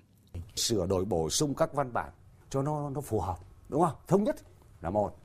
Sửa 0.56 0.86
đổi 0.86 1.04
bổ 1.04 1.30
sung 1.30 1.54
các 1.54 1.74
văn 1.74 1.92
bản 1.92 2.10
cho 2.50 2.62
nó 2.62 2.90
nó 2.90 3.00
phù 3.00 3.20
hợp, 3.20 3.38
đúng 3.68 3.82
không? 3.82 3.94
Thống 4.06 4.24
nhất 4.24 4.36
là 4.80 4.90
một. 4.90 5.18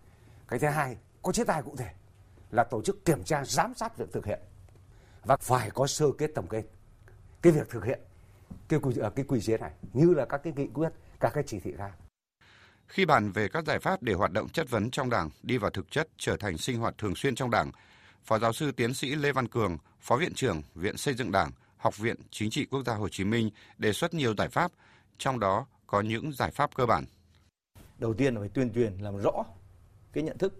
Cái 0.48 0.60
thứ 0.60 0.68
hai, 0.68 0.98
có 1.21 1.31
chế 1.31 1.44
tài 1.44 1.62
cụ 1.62 1.75
thể 1.75 1.92
là 2.51 2.63
tổ 2.63 2.81
chức 2.81 3.06
kiểm 3.06 3.24
tra 3.24 3.45
giám 3.45 3.74
sát 3.74 3.98
việc 3.98 4.12
thực 4.12 4.25
hiện 4.25 4.39
và 5.25 5.38
phải 5.38 5.71
có 5.71 5.88
sơ 5.88 6.06
kết 6.18 6.31
tổng 6.36 6.48
kết 6.48 6.63
cái 7.42 7.54
việc 7.54 7.69
thực 7.69 7.86
hiện 7.86 8.00
cái 8.68 8.80
quy, 8.80 8.95
cái 9.15 9.25
quy 9.27 9.42
chế 9.42 9.57
này 9.57 9.72
như 9.94 10.13
là 10.13 10.25
các 10.25 10.42
cái 10.44 10.54
nghị 10.56 10.68
quyết, 10.74 10.89
các 11.19 11.31
cái 11.33 11.44
chỉ 11.48 11.60
thị 11.60 11.74
khác. 11.77 11.92
Khi 12.88 13.06
bàn 13.06 13.31
về 13.31 13.48
các 13.48 13.65
giải 13.65 13.80
pháp 13.80 14.04
để 14.04 14.13
hoạt 14.13 14.31
động 14.31 14.50
chất 14.50 14.69
vấn 14.69 14.92
trong 14.92 15.10
Đảng 15.10 15.30
đi 15.44 15.57
vào 15.57 15.72
thực 15.72 15.92
chất 15.92 16.07
trở 16.18 16.38
thành 16.38 16.57
sinh 16.57 16.80
hoạt 16.80 16.98
thường 16.98 17.15
xuyên 17.15 17.36
trong 17.36 17.51
Đảng, 17.51 17.72
Phó 18.24 18.39
giáo 18.39 18.54
sư 18.54 18.71
tiến 18.71 18.94
sĩ 18.94 19.16
Lê 19.16 19.31
Văn 19.31 19.48
Cường, 19.48 19.77
Phó 20.00 20.16
viện 20.18 20.33
trưởng 20.33 20.62
Viện 20.75 20.98
Xây 20.98 21.13
dựng 21.13 21.31
Đảng, 21.31 21.51
Học 21.77 21.98
viện 21.98 22.16
Chính 22.31 22.50
trị 22.50 22.66
Quốc 22.66 22.83
gia 22.86 22.94
Hồ 22.94 23.10
Chí 23.10 23.24
Minh 23.24 23.50
đề 23.77 23.94
xuất 23.94 24.13
nhiều 24.13 24.36
giải 24.38 24.50
pháp, 24.50 24.71
trong 25.18 25.39
đó 25.39 25.66
có 25.88 26.01
những 26.01 26.31
giải 26.33 26.51
pháp 26.51 26.75
cơ 26.75 26.86
bản. 26.86 27.06
Đầu 27.98 28.13
tiên 28.13 28.33
là 28.36 28.39
phải 28.39 28.50
tuyên 28.50 28.74
truyền 28.74 28.98
làm 28.98 29.18
rõ 29.18 29.31
cái 30.13 30.24
nhận 30.24 30.38
thức 30.38 30.54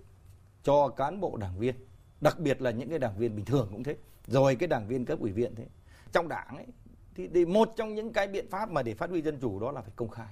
cho 0.64 0.88
cán 0.88 1.20
bộ 1.20 1.38
đảng 1.38 1.60
viên, 1.60 1.76
đặc 2.22 2.40
biệt 2.40 2.62
là 2.62 2.72
những 2.72 2.90
cái 2.90 3.00
đảng 3.00 3.18
viên 3.18 3.36
bình 3.36 3.46
thường 3.46 3.68
cũng 3.72 3.84
thế, 3.84 3.98
rồi 4.28 4.56
cái 4.56 4.68
đảng 4.68 4.88
viên 4.88 5.06
cấp 5.06 5.20
ủy 5.20 5.32
viện 5.32 5.56
thế. 5.56 5.66
Trong 6.12 6.28
đảng 6.28 6.58
ấy 6.58 6.66
thì, 7.16 7.28
thì 7.34 7.46
một 7.46 7.74
trong 7.78 7.96
những 7.96 8.14
cái 8.14 8.28
biện 8.28 8.50
pháp 8.50 8.70
mà 8.72 8.84
để 8.84 8.94
phát 8.94 9.10
huy 9.10 9.22
dân 9.22 9.40
chủ 9.42 9.60
đó 9.60 9.72
là 9.72 9.82
phải 9.82 9.92
công 9.96 10.10
khai. 10.10 10.28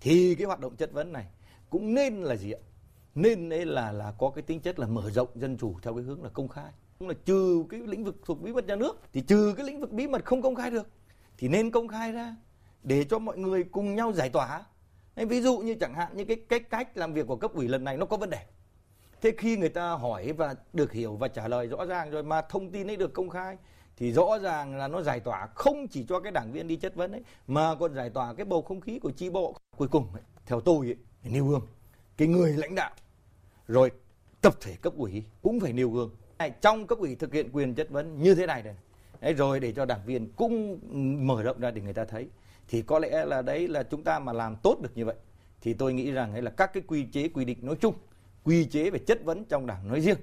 Thì 0.00 0.34
cái 0.34 0.46
hoạt 0.46 0.60
động 0.60 0.76
chất 0.76 0.92
vấn 0.92 1.12
này 1.12 1.26
cũng 1.70 1.94
nên 1.94 2.22
là 2.22 2.36
gì 2.36 2.52
ạ? 2.52 2.60
Nên 3.14 3.50
ấy 3.50 3.66
là 3.66 3.92
là 3.92 4.12
có 4.18 4.30
cái 4.30 4.42
tính 4.42 4.60
chất 4.60 4.78
là 4.78 4.86
mở 4.86 5.10
rộng 5.10 5.28
dân 5.34 5.56
chủ 5.56 5.76
theo 5.82 5.94
cái 5.94 6.04
hướng 6.04 6.22
là 6.22 6.28
công 6.32 6.48
khai. 6.48 6.72
Cũng 6.98 7.08
là 7.08 7.14
trừ 7.24 7.64
cái 7.70 7.80
lĩnh 7.80 8.04
vực 8.04 8.16
thuộc 8.24 8.42
bí 8.42 8.52
mật 8.52 8.66
nhà 8.66 8.76
nước 8.76 9.00
thì 9.12 9.20
trừ 9.20 9.54
cái 9.56 9.66
lĩnh 9.66 9.80
vực 9.80 9.92
bí 9.92 10.06
mật 10.06 10.24
không 10.24 10.42
công 10.42 10.54
khai 10.54 10.70
được 10.70 10.88
thì 11.38 11.48
nên 11.48 11.70
công 11.70 11.88
khai 11.88 12.12
ra 12.12 12.36
để 12.82 13.04
cho 13.04 13.18
mọi 13.18 13.38
người 13.38 13.64
cùng 13.64 13.94
nhau 13.94 14.12
giải 14.12 14.28
tỏa. 14.28 14.64
Nên 15.16 15.28
ví 15.28 15.40
dụ 15.40 15.58
như 15.58 15.74
chẳng 15.74 15.94
hạn 15.94 16.16
như 16.16 16.24
cái 16.24 16.36
cách 16.48 16.70
cách 16.70 16.96
làm 16.96 17.12
việc 17.12 17.26
của 17.26 17.36
cấp 17.36 17.54
ủy 17.54 17.68
lần 17.68 17.84
này 17.84 17.96
nó 17.96 18.06
có 18.06 18.16
vấn 18.16 18.30
đề 18.30 18.46
thế 19.24 19.32
khi 19.38 19.56
người 19.56 19.68
ta 19.68 19.90
hỏi 19.90 20.32
và 20.32 20.54
được 20.72 20.92
hiểu 20.92 21.16
và 21.16 21.28
trả 21.28 21.48
lời 21.48 21.66
rõ 21.66 21.84
ràng 21.84 22.10
rồi 22.10 22.22
mà 22.22 22.42
thông 22.42 22.70
tin 22.70 22.90
ấy 22.90 22.96
được 22.96 23.12
công 23.14 23.30
khai 23.30 23.56
thì 23.96 24.12
rõ 24.12 24.38
ràng 24.42 24.76
là 24.76 24.88
nó 24.88 25.02
giải 25.02 25.20
tỏa 25.20 25.46
không 25.54 25.88
chỉ 25.88 26.06
cho 26.08 26.20
cái 26.20 26.32
đảng 26.32 26.52
viên 26.52 26.68
đi 26.68 26.76
chất 26.76 26.94
vấn 26.94 27.12
ấy 27.12 27.22
mà 27.46 27.74
còn 27.74 27.94
giải 27.94 28.10
tỏa 28.10 28.34
cái 28.34 28.44
bầu 28.44 28.62
không 28.62 28.80
khí 28.80 28.98
của 28.98 29.10
chi 29.10 29.30
bộ 29.30 29.56
cuối 29.76 29.88
cùng 29.88 30.12
ấy, 30.12 30.22
theo 30.46 30.60
tôi 30.60 30.86
ấy, 30.86 30.96
nêu 31.22 31.46
gương 31.46 31.66
cái 32.16 32.28
người 32.28 32.52
lãnh 32.52 32.74
đạo 32.74 32.90
rồi 33.68 33.90
tập 34.40 34.54
thể 34.60 34.76
cấp 34.82 34.92
ủy 34.96 35.24
cũng 35.42 35.60
phải 35.60 35.72
nêu 35.72 35.90
gương. 35.90 36.10
Trong 36.60 36.86
cấp 36.86 36.98
ủy 36.98 37.14
thực 37.14 37.32
hiện 37.32 37.50
quyền 37.52 37.74
chất 37.74 37.90
vấn 37.90 38.22
như 38.22 38.34
thế 38.34 38.46
này 38.46 38.62
này. 38.62 38.74
Đấy, 39.20 39.32
rồi 39.32 39.60
để 39.60 39.72
cho 39.72 39.84
đảng 39.84 40.06
viên 40.06 40.32
cũng 40.32 40.78
mở 41.26 41.42
rộng 41.42 41.60
ra 41.60 41.70
để 41.70 41.80
người 41.80 41.92
ta 41.92 42.04
thấy. 42.04 42.28
Thì 42.68 42.82
có 42.82 42.98
lẽ 42.98 43.24
là 43.24 43.42
đấy 43.42 43.68
là 43.68 43.82
chúng 43.82 44.04
ta 44.04 44.18
mà 44.18 44.32
làm 44.32 44.56
tốt 44.62 44.78
được 44.82 44.90
như 44.94 45.04
vậy. 45.04 45.16
Thì 45.60 45.74
tôi 45.74 45.92
nghĩ 45.92 46.10
rằng 46.10 46.32
ấy 46.32 46.42
là 46.42 46.50
các 46.50 46.72
cái 46.72 46.82
quy 46.86 47.06
chế 47.12 47.28
quy 47.28 47.44
định 47.44 47.58
nói 47.62 47.76
chung 47.80 47.94
quy 48.44 48.64
chế 48.64 48.90
về 48.90 48.98
chất 48.98 49.24
vấn 49.24 49.44
trong 49.44 49.66
đảng 49.66 49.88
nói 49.88 50.00
riêng 50.00 50.18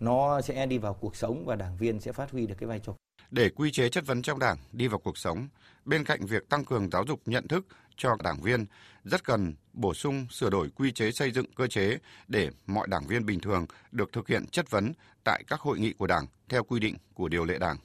nó 0.00 0.40
sẽ 0.40 0.66
đi 0.66 0.78
vào 0.78 0.94
cuộc 0.94 1.16
sống 1.16 1.44
và 1.46 1.56
đảng 1.56 1.76
viên 1.76 2.00
sẽ 2.00 2.12
phát 2.12 2.30
huy 2.30 2.46
được 2.46 2.54
cái 2.58 2.66
vai 2.66 2.78
trò. 2.78 2.94
Để 3.32 3.48
quy 3.48 3.70
chế 3.70 3.88
chất 3.88 4.06
vấn 4.06 4.22
trong 4.22 4.38
đảng 4.38 4.56
đi 4.72 4.88
vào 4.88 4.98
cuộc 4.98 5.18
sống, 5.18 5.48
bên 5.84 6.04
cạnh 6.04 6.26
việc 6.26 6.48
tăng 6.48 6.64
cường 6.64 6.90
giáo 6.90 7.04
dục 7.08 7.20
nhận 7.26 7.48
thức 7.48 7.66
cho 7.96 8.16
đảng 8.24 8.42
viên, 8.42 8.66
rất 9.04 9.24
cần 9.24 9.54
bổ 9.72 9.94
sung 9.94 10.26
sửa 10.30 10.50
đổi 10.50 10.70
quy 10.70 10.92
chế 10.92 11.12
xây 11.12 11.30
dựng 11.30 11.52
cơ 11.56 11.66
chế 11.66 11.98
để 12.28 12.50
mọi 12.66 12.86
đảng 12.88 13.06
viên 13.06 13.26
bình 13.26 13.40
thường 13.40 13.66
được 13.92 14.12
thực 14.12 14.28
hiện 14.28 14.46
chất 14.46 14.70
vấn 14.70 14.92
tại 15.24 15.44
các 15.46 15.60
hội 15.60 15.78
nghị 15.78 15.92
của 15.92 16.06
đảng 16.06 16.26
theo 16.48 16.64
quy 16.64 16.80
định 16.80 16.96
của 17.14 17.28
điều 17.28 17.44
lệ 17.44 17.58
đảng. 17.58 17.76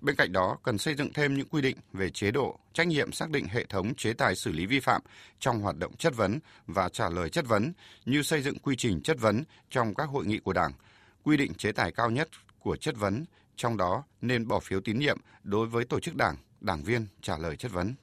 Bên 0.00 0.16
cạnh 0.16 0.32
đó, 0.32 0.58
cần 0.62 0.78
xây 0.78 0.94
dựng 0.94 1.12
thêm 1.12 1.36
những 1.36 1.48
quy 1.48 1.62
định 1.62 1.76
về 1.92 2.10
chế 2.10 2.30
độ, 2.30 2.58
trách 2.72 2.86
nhiệm 2.86 3.12
xác 3.12 3.30
định 3.30 3.46
hệ 3.48 3.64
thống 3.64 3.94
chế 3.94 4.12
tài 4.12 4.36
xử 4.36 4.52
lý 4.52 4.66
vi 4.66 4.80
phạm 4.80 5.02
trong 5.38 5.60
hoạt 5.60 5.76
động 5.76 5.96
chất 5.96 6.16
vấn 6.16 6.38
và 6.66 6.88
trả 6.88 7.08
lời 7.08 7.28
chất 7.28 7.46
vấn, 7.48 7.72
như 8.06 8.22
xây 8.22 8.42
dựng 8.42 8.58
quy 8.58 8.76
trình 8.76 9.00
chất 9.02 9.20
vấn 9.20 9.44
trong 9.70 9.94
các 9.94 10.08
hội 10.08 10.26
nghị 10.26 10.38
của 10.38 10.52
Đảng, 10.52 10.72
quy 11.22 11.36
định 11.36 11.54
chế 11.54 11.72
tài 11.72 11.92
cao 11.92 12.10
nhất 12.10 12.28
của 12.60 12.76
chất 12.76 12.96
vấn, 12.96 13.24
trong 13.56 13.76
đó 13.76 14.04
nên 14.20 14.48
bỏ 14.48 14.60
phiếu 14.60 14.80
tín 14.80 14.98
nhiệm 14.98 15.18
đối 15.42 15.66
với 15.66 15.84
tổ 15.84 16.00
chức 16.00 16.16
đảng, 16.16 16.36
đảng 16.60 16.82
viên 16.82 17.06
trả 17.22 17.38
lời 17.38 17.56
chất 17.56 17.72
vấn. 17.72 17.94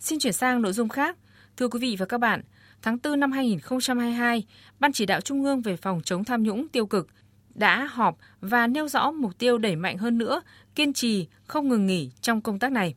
Xin 0.00 0.18
chuyển 0.18 0.32
sang 0.32 0.62
nội 0.62 0.72
dung 0.72 0.88
khác. 0.88 1.16
Thưa 1.56 1.68
quý 1.68 1.78
vị 1.80 1.96
và 1.98 2.06
các 2.06 2.18
bạn, 2.18 2.42
tháng 2.82 2.98
4 3.04 3.20
năm 3.20 3.32
2022, 3.32 4.46
Ban 4.80 4.92
chỉ 4.92 5.06
đạo 5.06 5.20
Trung 5.20 5.44
ương 5.44 5.62
về 5.62 5.76
phòng 5.76 6.00
chống 6.04 6.24
tham 6.24 6.42
nhũng 6.42 6.68
tiêu 6.68 6.86
cực 6.86 7.08
đã 7.54 7.84
họp 7.84 8.16
và 8.40 8.66
nêu 8.66 8.88
rõ 8.88 9.10
mục 9.10 9.38
tiêu 9.38 9.58
đẩy 9.58 9.76
mạnh 9.76 9.98
hơn 9.98 10.18
nữa, 10.18 10.42
kiên 10.74 10.92
trì, 10.92 11.28
không 11.46 11.68
ngừng 11.68 11.86
nghỉ 11.86 12.10
trong 12.20 12.40
công 12.40 12.58
tác 12.58 12.72
này. 12.72 12.94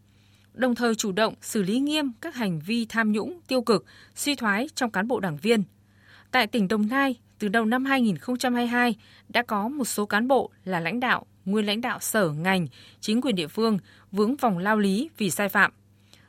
Đồng 0.58 0.76
thời 0.76 0.96
chủ 0.96 1.12
động 1.12 1.34
xử 1.42 1.64
lý 1.64 1.80
nghiêm 1.80 2.12
các 2.22 2.36
hành 2.36 2.60
vi 2.66 2.86
tham 2.86 3.12
nhũng 3.12 3.40
tiêu 3.48 3.62
cực, 3.62 3.86
suy 4.16 4.36
thoái 4.36 4.68
trong 4.76 4.92
cán 4.92 5.08
bộ 5.08 5.20
đảng 5.20 5.38
viên. 5.38 5.64
Tại 6.32 6.48
tỉnh 6.48 6.68
Đồng 6.68 6.88
Nai, 6.88 7.16
từ 7.40 7.48
đầu 7.48 7.66
năm 7.66 7.86
2022 7.86 8.96
đã 9.30 9.44
có 9.44 9.68
một 9.68 9.86
số 9.86 10.06
cán 10.06 10.28
bộ 10.28 10.52
là 10.66 10.80
lãnh 10.80 11.00
đạo, 11.00 11.26
nguyên 11.46 11.66
lãnh 11.66 11.82
đạo 11.82 12.00
sở 12.00 12.30
ngành, 12.30 12.68
chính 13.00 13.22
quyền 13.22 13.36
địa 13.36 13.48
phương 13.48 13.80
vướng 14.12 14.36
vòng 14.36 14.58
lao 14.58 14.78
lý 14.78 15.10
vì 15.18 15.30
sai 15.30 15.50
phạm. 15.50 15.72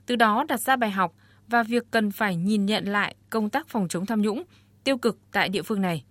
Từ 0.06 0.16
đó 0.16 0.44
đặt 0.48 0.60
ra 0.60 0.76
bài 0.76 0.90
học 0.90 1.14
và 1.48 1.62
việc 1.62 1.84
cần 1.90 2.10
phải 2.10 2.36
nhìn 2.36 2.66
nhận 2.66 2.84
lại 2.84 3.14
công 3.30 3.50
tác 3.50 3.68
phòng 3.68 3.88
chống 3.88 4.06
tham 4.06 4.22
nhũng 4.22 4.42
tiêu 4.84 4.98
cực 4.98 5.18
tại 5.32 5.48
địa 5.48 5.62
phương 5.62 5.80
này. 5.80 6.04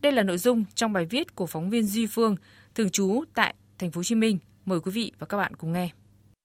Đây 0.00 0.12
là 0.12 0.22
nội 0.22 0.38
dung 0.38 0.64
trong 0.74 0.92
bài 0.92 1.06
viết 1.10 1.34
của 1.34 1.46
phóng 1.46 1.70
viên 1.70 1.86
Duy 1.86 2.06
Phương, 2.06 2.36
thường 2.74 2.90
trú 2.90 3.24
tại 3.34 3.54
thành 3.78 3.90
phố 3.90 3.98
Hồ 3.98 4.02
Chí 4.02 4.14
Minh. 4.14 4.38
Mời 4.64 4.80
quý 4.80 4.92
vị 4.92 5.12
và 5.18 5.26
các 5.26 5.36
bạn 5.36 5.56
cùng 5.56 5.72
nghe. 5.72 5.90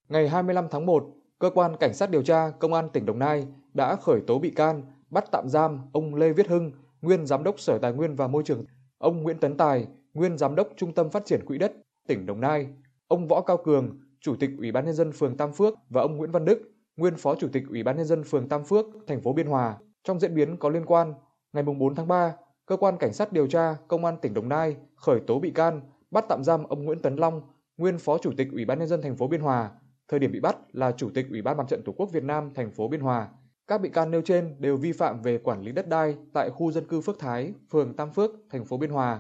Ngày 0.10 0.30
25 0.30 0.68
tháng 0.72 0.86
1, 0.86 1.06
cơ 1.40 1.50
quan 1.50 1.76
cảnh 1.80 1.94
sát 1.94 2.10
điều 2.10 2.24
tra 2.24 2.50
công 2.50 2.74
an 2.74 2.90
tỉnh 2.90 3.06
Đồng 3.06 3.20
Nai 3.20 3.48
đã 3.74 3.96
khởi 3.96 4.22
tố 4.28 4.40
bị 4.40 4.50
can, 4.50 4.82
bắt 5.10 5.26
tạm 5.32 5.50
giam 5.50 5.80
ông 5.94 6.16
Lê 6.16 6.34
Viết 6.34 6.48
Hưng, 6.48 6.72
nguyên 7.02 7.26
giám 7.26 7.44
đốc 7.44 7.60
Sở 7.60 7.78
Tài 7.78 7.94
nguyên 7.94 8.16
và 8.16 8.28
Môi 8.28 8.44
trường, 8.44 8.66
ông 8.98 9.24
Nguyễn 9.24 9.38
Tấn 9.38 9.58
Tài, 9.58 9.88
nguyên 10.14 10.38
giám 10.38 10.56
đốc 10.56 10.68
Trung 10.78 10.94
tâm 10.94 11.10
Phát 11.10 11.26
triển 11.26 11.46
Quỹ 11.46 11.58
đất 11.58 11.74
tỉnh 12.08 12.26
Đồng 12.26 12.42
Nai, 12.42 12.68
ông 13.08 13.28
Võ 13.28 13.42
Cao 13.42 13.58
Cường, 13.58 14.00
chủ 14.22 14.36
tịch 14.40 14.50
Ủy 14.58 14.72
ban 14.72 14.86
nhân 14.86 14.94
dân 14.94 15.12
phường 15.12 15.38
Tam 15.38 15.54
Phước 15.54 15.74
và 15.90 16.02
ông 16.02 16.18
Nguyễn 16.18 16.32
Văn 16.32 16.46
Đức, 16.46 16.72
nguyên 16.98 17.16
phó 17.18 17.36
chủ 17.36 17.48
tịch 17.54 17.64
Ủy 17.70 17.84
ban 17.84 17.98
nhân 17.98 18.06
dân 18.06 18.24
phường 18.24 18.50
Tam 18.50 18.64
Phước, 18.64 18.86
thành 19.08 19.22
phố 19.22 19.34
Biên 19.34 19.48
Hòa. 19.48 19.78
Trong 20.04 20.20
diễn 20.20 20.36
biến 20.36 20.58
có 20.58 20.70
liên 20.70 20.86
quan, 20.86 21.14
ngày 21.54 21.64
4 21.64 21.96
tháng 21.96 22.08
3, 22.08 22.34
cơ 22.66 22.78
quan 22.78 22.98
cảnh 22.98 23.14
sát 23.14 23.34
điều 23.34 23.48
tra 23.48 23.76
công 23.88 24.06
an 24.06 24.18
tỉnh 24.22 24.34
Đồng 24.34 24.50
Nai 24.50 24.76
khởi 24.96 25.20
tố 25.28 25.40
bị 25.40 25.52
can, 25.52 25.82
bắt 26.12 26.26
tạm 26.30 26.44
giam 26.44 26.64
ông 26.64 26.86
Nguyễn 26.86 27.00
Tấn 27.00 27.16
Long, 27.16 27.42
nguyên 27.78 27.98
phó 27.98 28.18
chủ 28.18 28.32
tịch 28.38 28.48
Ủy 28.52 28.66
ban 28.66 28.80
nhân 28.80 28.88
dân 28.88 29.02
thành 29.02 29.16
phố 29.16 29.28
Biên 29.28 29.42
Hòa, 29.42 29.72
thời 30.14 30.20
điểm 30.20 30.32
bị 30.32 30.40
bắt 30.40 30.58
là 30.74 30.92
chủ 30.92 31.10
tịch 31.10 31.26
Ủy 31.30 31.42
ban 31.42 31.58
Mặt 31.58 31.68
trận 31.68 31.82
Tổ 31.86 31.92
quốc 31.92 32.12
Việt 32.12 32.24
Nam 32.24 32.52
thành 32.56 32.72
phố 32.72 32.88
Biên 32.88 33.00
Hòa. 33.02 33.28
Các 33.68 33.82
bị 33.82 33.90
can 33.90 34.12
nêu 34.12 34.22
trên 34.22 34.56
đều 34.60 34.78
vi 34.78 34.92
phạm 34.92 35.22
về 35.22 35.38
quản 35.38 35.62
lý 35.62 35.72
đất 35.72 35.88
đai 35.88 36.16
tại 36.34 36.50
khu 36.50 36.72
dân 36.72 36.88
cư 36.88 37.02
Phước 37.02 37.20
Thái, 37.20 37.54
phường 37.72 37.94
Tam 37.94 38.12
Phước, 38.12 38.32
thành 38.50 38.66
phố 38.66 38.78
Biên 38.78 38.90
Hòa. 38.90 39.20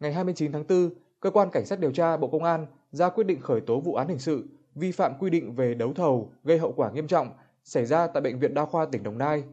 Ngày 0.00 0.12
29 0.12 0.52
tháng 0.52 0.64
4, 0.68 0.90
cơ 1.20 1.30
quan 1.30 1.50
cảnh 1.52 1.66
sát 1.66 1.80
điều 1.80 1.92
tra 1.92 2.16
Bộ 2.16 2.28
Công 2.28 2.44
an 2.44 2.66
ra 2.90 3.08
quyết 3.08 3.24
định 3.24 3.40
khởi 3.40 3.60
tố 3.60 3.80
vụ 3.80 3.94
án 3.94 4.08
hình 4.08 4.18
sự 4.18 4.48
vi 4.74 4.92
phạm 4.92 5.12
quy 5.18 5.30
định 5.30 5.54
về 5.54 5.74
đấu 5.74 5.92
thầu 5.94 6.32
gây 6.44 6.58
hậu 6.58 6.72
quả 6.72 6.90
nghiêm 6.90 7.06
trọng 7.06 7.28
xảy 7.64 7.86
ra 7.86 8.06
tại 8.06 8.20
bệnh 8.20 8.38
viện 8.38 8.54
Đa 8.54 8.64
khoa 8.64 8.86
tỉnh 8.86 9.02
Đồng 9.02 9.18
Nai. 9.18 9.44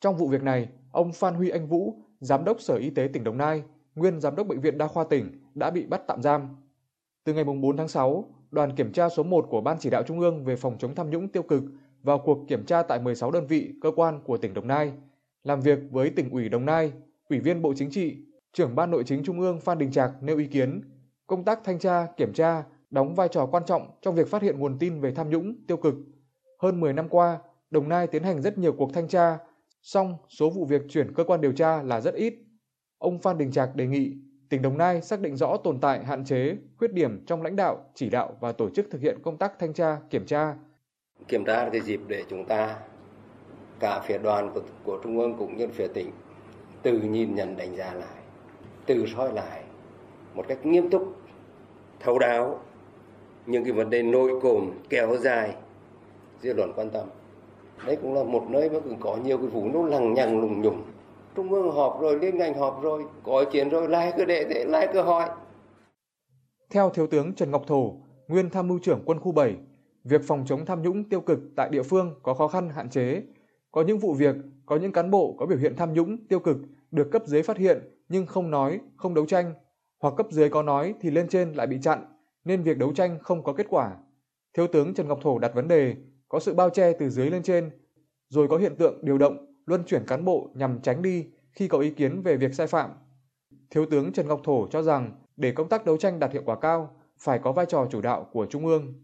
Trong 0.00 0.16
vụ 0.16 0.28
việc 0.28 0.42
này, 0.42 0.68
ông 0.92 1.12
Phan 1.12 1.34
Huy 1.34 1.50
Anh 1.50 1.66
Vũ, 1.66 1.94
giám 2.20 2.44
đốc 2.44 2.60
Sở 2.60 2.74
Y 2.74 2.90
tế 2.90 3.08
tỉnh 3.12 3.24
Đồng 3.24 3.38
Nai, 3.38 3.62
nguyên 3.94 4.20
giám 4.20 4.36
đốc 4.36 4.46
bệnh 4.46 4.60
viện 4.60 4.78
Đa 4.78 4.86
khoa 4.86 5.04
tỉnh 5.04 5.40
đã 5.54 5.70
bị 5.70 5.86
bắt 5.86 6.02
tạm 6.06 6.22
giam. 6.22 6.56
Từ 7.24 7.34
ngày 7.34 7.44
4 7.44 7.76
tháng 7.76 7.88
6, 7.88 8.24
đoàn 8.50 8.76
kiểm 8.76 8.92
tra 8.92 9.08
số 9.08 9.22
1 9.22 9.46
của 9.50 9.60
Ban 9.60 9.76
chỉ 9.80 9.90
đạo 9.90 10.02
Trung 10.02 10.20
ương 10.20 10.44
về 10.44 10.56
phòng 10.56 10.76
chống 10.78 10.94
tham 10.94 11.10
nhũng 11.10 11.28
tiêu 11.28 11.42
cực 11.42 11.62
vào 12.02 12.18
cuộc 12.18 12.38
kiểm 12.48 12.64
tra 12.64 12.82
tại 12.82 13.00
16 13.00 13.30
đơn 13.30 13.46
vị 13.46 13.74
cơ 13.82 13.90
quan 13.96 14.20
của 14.24 14.36
tỉnh 14.36 14.54
Đồng 14.54 14.66
Nai, 14.66 14.92
làm 15.44 15.60
việc 15.60 15.78
với 15.90 16.10
tỉnh 16.10 16.30
ủy 16.30 16.48
Đồng 16.48 16.66
Nai, 16.66 16.92
Ủy 17.28 17.38
viên 17.38 17.62
Bộ 17.62 17.74
Chính 17.76 17.90
trị, 17.90 18.16
trưởng 18.52 18.74
Ban 18.74 18.90
Nội 18.90 19.04
chính 19.06 19.22
Trung 19.24 19.40
ương 19.40 19.60
Phan 19.60 19.78
Đình 19.78 19.92
Trạc 19.92 20.10
nêu 20.22 20.38
ý 20.38 20.46
kiến, 20.46 20.80
công 21.26 21.44
tác 21.44 21.60
thanh 21.64 21.78
tra, 21.78 22.06
kiểm 22.16 22.32
tra 22.32 22.64
đóng 22.90 23.14
vai 23.14 23.28
trò 23.28 23.46
quan 23.46 23.62
trọng 23.66 23.90
trong 24.02 24.14
việc 24.14 24.28
phát 24.28 24.42
hiện 24.42 24.58
nguồn 24.58 24.78
tin 24.78 25.00
về 25.00 25.14
tham 25.14 25.30
nhũng, 25.30 25.54
tiêu 25.66 25.76
cực. 25.76 25.94
Hơn 26.62 26.80
10 26.80 26.92
năm 26.92 27.08
qua, 27.08 27.38
Đồng 27.70 27.88
Nai 27.88 28.06
tiến 28.06 28.22
hành 28.22 28.42
rất 28.42 28.58
nhiều 28.58 28.72
cuộc 28.72 28.94
thanh 28.94 29.08
tra, 29.08 29.38
song 29.82 30.14
số 30.28 30.50
vụ 30.50 30.64
việc 30.64 30.82
chuyển 30.88 31.14
cơ 31.14 31.24
quan 31.24 31.40
điều 31.40 31.52
tra 31.52 31.82
là 31.82 32.00
rất 32.00 32.14
ít. 32.14 32.34
Ông 32.98 33.18
Phan 33.18 33.38
Đình 33.38 33.52
Trạc 33.52 33.76
đề 33.76 33.86
nghị 33.86 34.12
tỉnh 34.48 34.62
Đồng 34.62 34.78
Nai 34.78 35.02
xác 35.02 35.20
định 35.20 35.36
rõ 35.36 35.56
tồn 35.56 35.80
tại, 35.80 36.04
hạn 36.04 36.24
chế, 36.24 36.56
khuyết 36.78 36.92
điểm 36.92 37.24
trong 37.26 37.42
lãnh 37.42 37.56
đạo, 37.56 37.84
chỉ 37.94 38.10
đạo 38.10 38.36
và 38.40 38.52
tổ 38.52 38.70
chức 38.70 38.86
thực 38.90 39.00
hiện 39.00 39.18
công 39.22 39.36
tác 39.36 39.58
thanh 39.58 39.72
tra, 39.72 39.98
kiểm 40.10 40.26
tra. 40.26 40.54
Kiểm 41.28 41.44
tra 41.44 41.64
là 41.64 41.70
cái 41.70 41.80
dịp 41.80 42.00
để 42.06 42.24
chúng 42.30 42.44
ta 42.44 42.76
cả 43.80 44.00
phía 44.06 44.18
đoàn 44.18 44.50
của, 44.54 44.62
của 44.84 45.00
Trung 45.04 45.18
ương 45.18 45.34
cũng 45.38 45.56
như 45.56 45.68
phía 45.68 45.88
tỉnh 45.88 46.10
từ 46.82 46.98
nhìn 46.98 47.34
nhận 47.34 47.56
đánh 47.56 47.76
giá 47.76 47.94
lại, 47.94 48.22
từ 48.86 49.06
soi 49.16 49.32
lại 49.32 49.62
một 50.34 50.44
cách 50.48 50.66
nghiêm 50.66 50.90
túc, 50.90 51.16
thấu 52.00 52.18
đáo 52.18 52.60
những 53.46 53.64
cái 53.64 53.72
vấn 53.72 53.90
đề 53.90 54.02
nội 54.02 54.40
cồn 54.42 54.70
kéo 54.88 55.16
dài 55.16 55.54
dư 56.42 56.52
luận 56.52 56.72
quan 56.76 56.90
tâm 56.90 57.06
đấy 57.86 57.98
cũng 58.02 58.14
là 58.14 58.24
một 58.24 58.46
nơi 58.48 58.70
mà 58.70 58.80
cũng 58.80 58.96
có 59.00 59.16
nhiều 59.24 59.38
cái 59.38 59.46
vụ 59.46 59.68
nó 59.74 59.82
lằng 59.82 60.14
nhằng 60.14 60.40
lùng 60.40 60.62
nhùng 60.62 60.82
trung 61.38 61.52
ương 61.52 61.72
họp 61.72 62.00
rồi 62.00 62.18
liên 62.18 62.38
ngành 62.38 62.54
họp 62.54 62.82
rồi 62.82 63.04
có 63.22 63.44
chuyện 63.52 63.68
rồi 63.68 63.88
lại 63.88 64.12
cứ 64.16 64.24
để 64.24 64.46
thế 64.50 64.64
lại 64.64 64.88
cứ 64.92 65.00
hỏi 65.00 65.28
theo 66.70 66.90
thiếu 66.90 67.06
tướng 67.06 67.34
Trần 67.34 67.50
Ngọc 67.50 67.62
Thổ 67.66 67.94
nguyên 68.28 68.50
tham 68.50 68.68
mưu 68.68 68.78
trưởng 68.78 69.02
quân 69.04 69.20
khu 69.20 69.32
7 69.32 69.56
việc 70.04 70.20
phòng 70.24 70.44
chống 70.46 70.66
tham 70.66 70.82
nhũng 70.82 71.08
tiêu 71.08 71.20
cực 71.20 71.38
tại 71.56 71.68
địa 71.70 71.82
phương 71.82 72.14
có 72.22 72.34
khó 72.34 72.48
khăn 72.48 72.70
hạn 72.70 72.90
chế 72.90 73.22
có 73.72 73.82
những 73.82 73.98
vụ 73.98 74.14
việc 74.14 74.34
có 74.66 74.76
những 74.76 74.92
cán 74.92 75.10
bộ 75.10 75.34
có 75.38 75.46
biểu 75.46 75.58
hiện 75.58 75.76
tham 75.76 75.92
nhũng 75.92 76.26
tiêu 76.28 76.40
cực 76.40 76.56
được 76.90 77.08
cấp 77.12 77.22
dưới 77.26 77.42
phát 77.42 77.56
hiện 77.56 77.78
nhưng 78.08 78.26
không 78.26 78.50
nói 78.50 78.80
không 78.96 79.14
đấu 79.14 79.26
tranh 79.26 79.54
hoặc 80.00 80.14
cấp 80.16 80.26
dưới 80.30 80.48
có 80.48 80.62
nói 80.62 80.94
thì 81.00 81.10
lên 81.10 81.28
trên 81.28 81.52
lại 81.52 81.66
bị 81.66 81.78
chặn 81.82 82.04
nên 82.44 82.62
việc 82.62 82.78
đấu 82.78 82.92
tranh 82.92 83.18
không 83.22 83.42
có 83.42 83.52
kết 83.52 83.66
quả. 83.70 83.96
Thiếu 84.56 84.66
tướng 84.66 84.94
Trần 84.94 85.08
Ngọc 85.08 85.18
Thổ 85.22 85.38
đặt 85.38 85.54
vấn 85.54 85.68
đề 85.68 85.96
có 86.28 86.40
sự 86.40 86.54
bao 86.54 86.70
che 86.70 86.92
từ 86.92 87.10
dưới 87.10 87.30
lên 87.30 87.42
trên, 87.42 87.70
rồi 88.28 88.48
có 88.48 88.56
hiện 88.56 88.76
tượng 88.76 89.04
điều 89.04 89.18
động, 89.18 89.47
luân 89.68 89.82
chuyển 89.86 90.02
cán 90.06 90.24
bộ 90.24 90.50
nhằm 90.54 90.80
tránh 90.82 91.02
đi 91.02 91.26
khi 91.52 91.68
có 91.68 91.78
ý 91.78 91.90
kiến 91.90 92.22
về 92.22 92.36
việc 92.36 92.54
sai 92.54 92.66
phạm. 92.66 92.90
Thiếu 93.70 93.86
tướng 93.90 94.12
Trần 94.12 94.28
Ngọc 94.28 94.40
Thổ 94.44 94.66
cho 94.70 94.82
rằng 94.82 95.12
để 95.36 95.52
công 95.52 95.68
tác 95.68 95.86
đấu 95.86 95.96
tranh 95.96 96.18
đạt 96.18 96.32
hiệu 96.32 96.42
quả 96.44 96.56
cao, 96.60 96.96
phải 97.18 97.38
có 97.38 97.52
vai 97.52 97.66
trò 97.66 97.86
chủ 97.90 98.00
đạo 98.00 98.28
của 98.32 98.46
Trung 98.46 98.66
ương. 98.66 98.94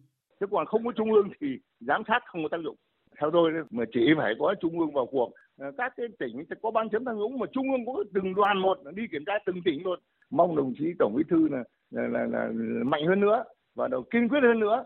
Chứ 0.40 0.46
còn 0.50 0.66
không 0.66 0.84
có 0.84 0.92
Trung 0.96 1.12
ương 1.12 1.28
thì 1.40 1.46
giám 1.80 2.02
sát 2.08 2.20
không 2.26 2.42
có 2.42 2.48
tác 2.50 2.62
dụng. 2.64 2.76
Theo 3.20 3.30
tôi 3.32 3.52
mà 3.70 3.84
chỉ 3.92 4.00
phải 4.16 4.34
có 4.38 4.54
Trung 4.60 4.80
ương 4.80 4.92
vào 4.92 5.06
cuộc. 5.06 5.32
Các 5.58 5.92
cái 5.96 6.06
tỉnh 6.18 6.44
có 6.62 6.70
ban 6.70 6.88
chấm 6.90 7.04
tham 7.04 7.18
nhũng 7.18 7.38
mà 7.38 7.46
Trung 7.52 7.72
ương 7.72 7.86
có 7.86 8.04
từng 8.14 8.34
đoàn 8.34 8.58
một 8.58 8.78
đi 8.94 9.02
kiểm 9.12 9.24
tra 9.26 9.32
từng 9.46 9.56
tỉnh 9.64 9.84
luôn. 9.84 9.98
Mong 10.30 10.56
đồng 10.56 10.72
chí 10.78 10.84
Tổng 10.98 11.14
Bí 11.16 11.22
thư 11.30 11.48
là 11.48 11.64
là, 11.90 12.08
là, 12.08 12.26
là 12.26 12.48
mạnh 12.84 13.06
hơn 13.06 13.20
nữa 13.20 13.44
và 13.74 13.88
đầu 13.88 14.02
kiên 14.10 14.28
quyết 14.28 14.40
hơn 14.42 14.60
nữa. 14.60 14.84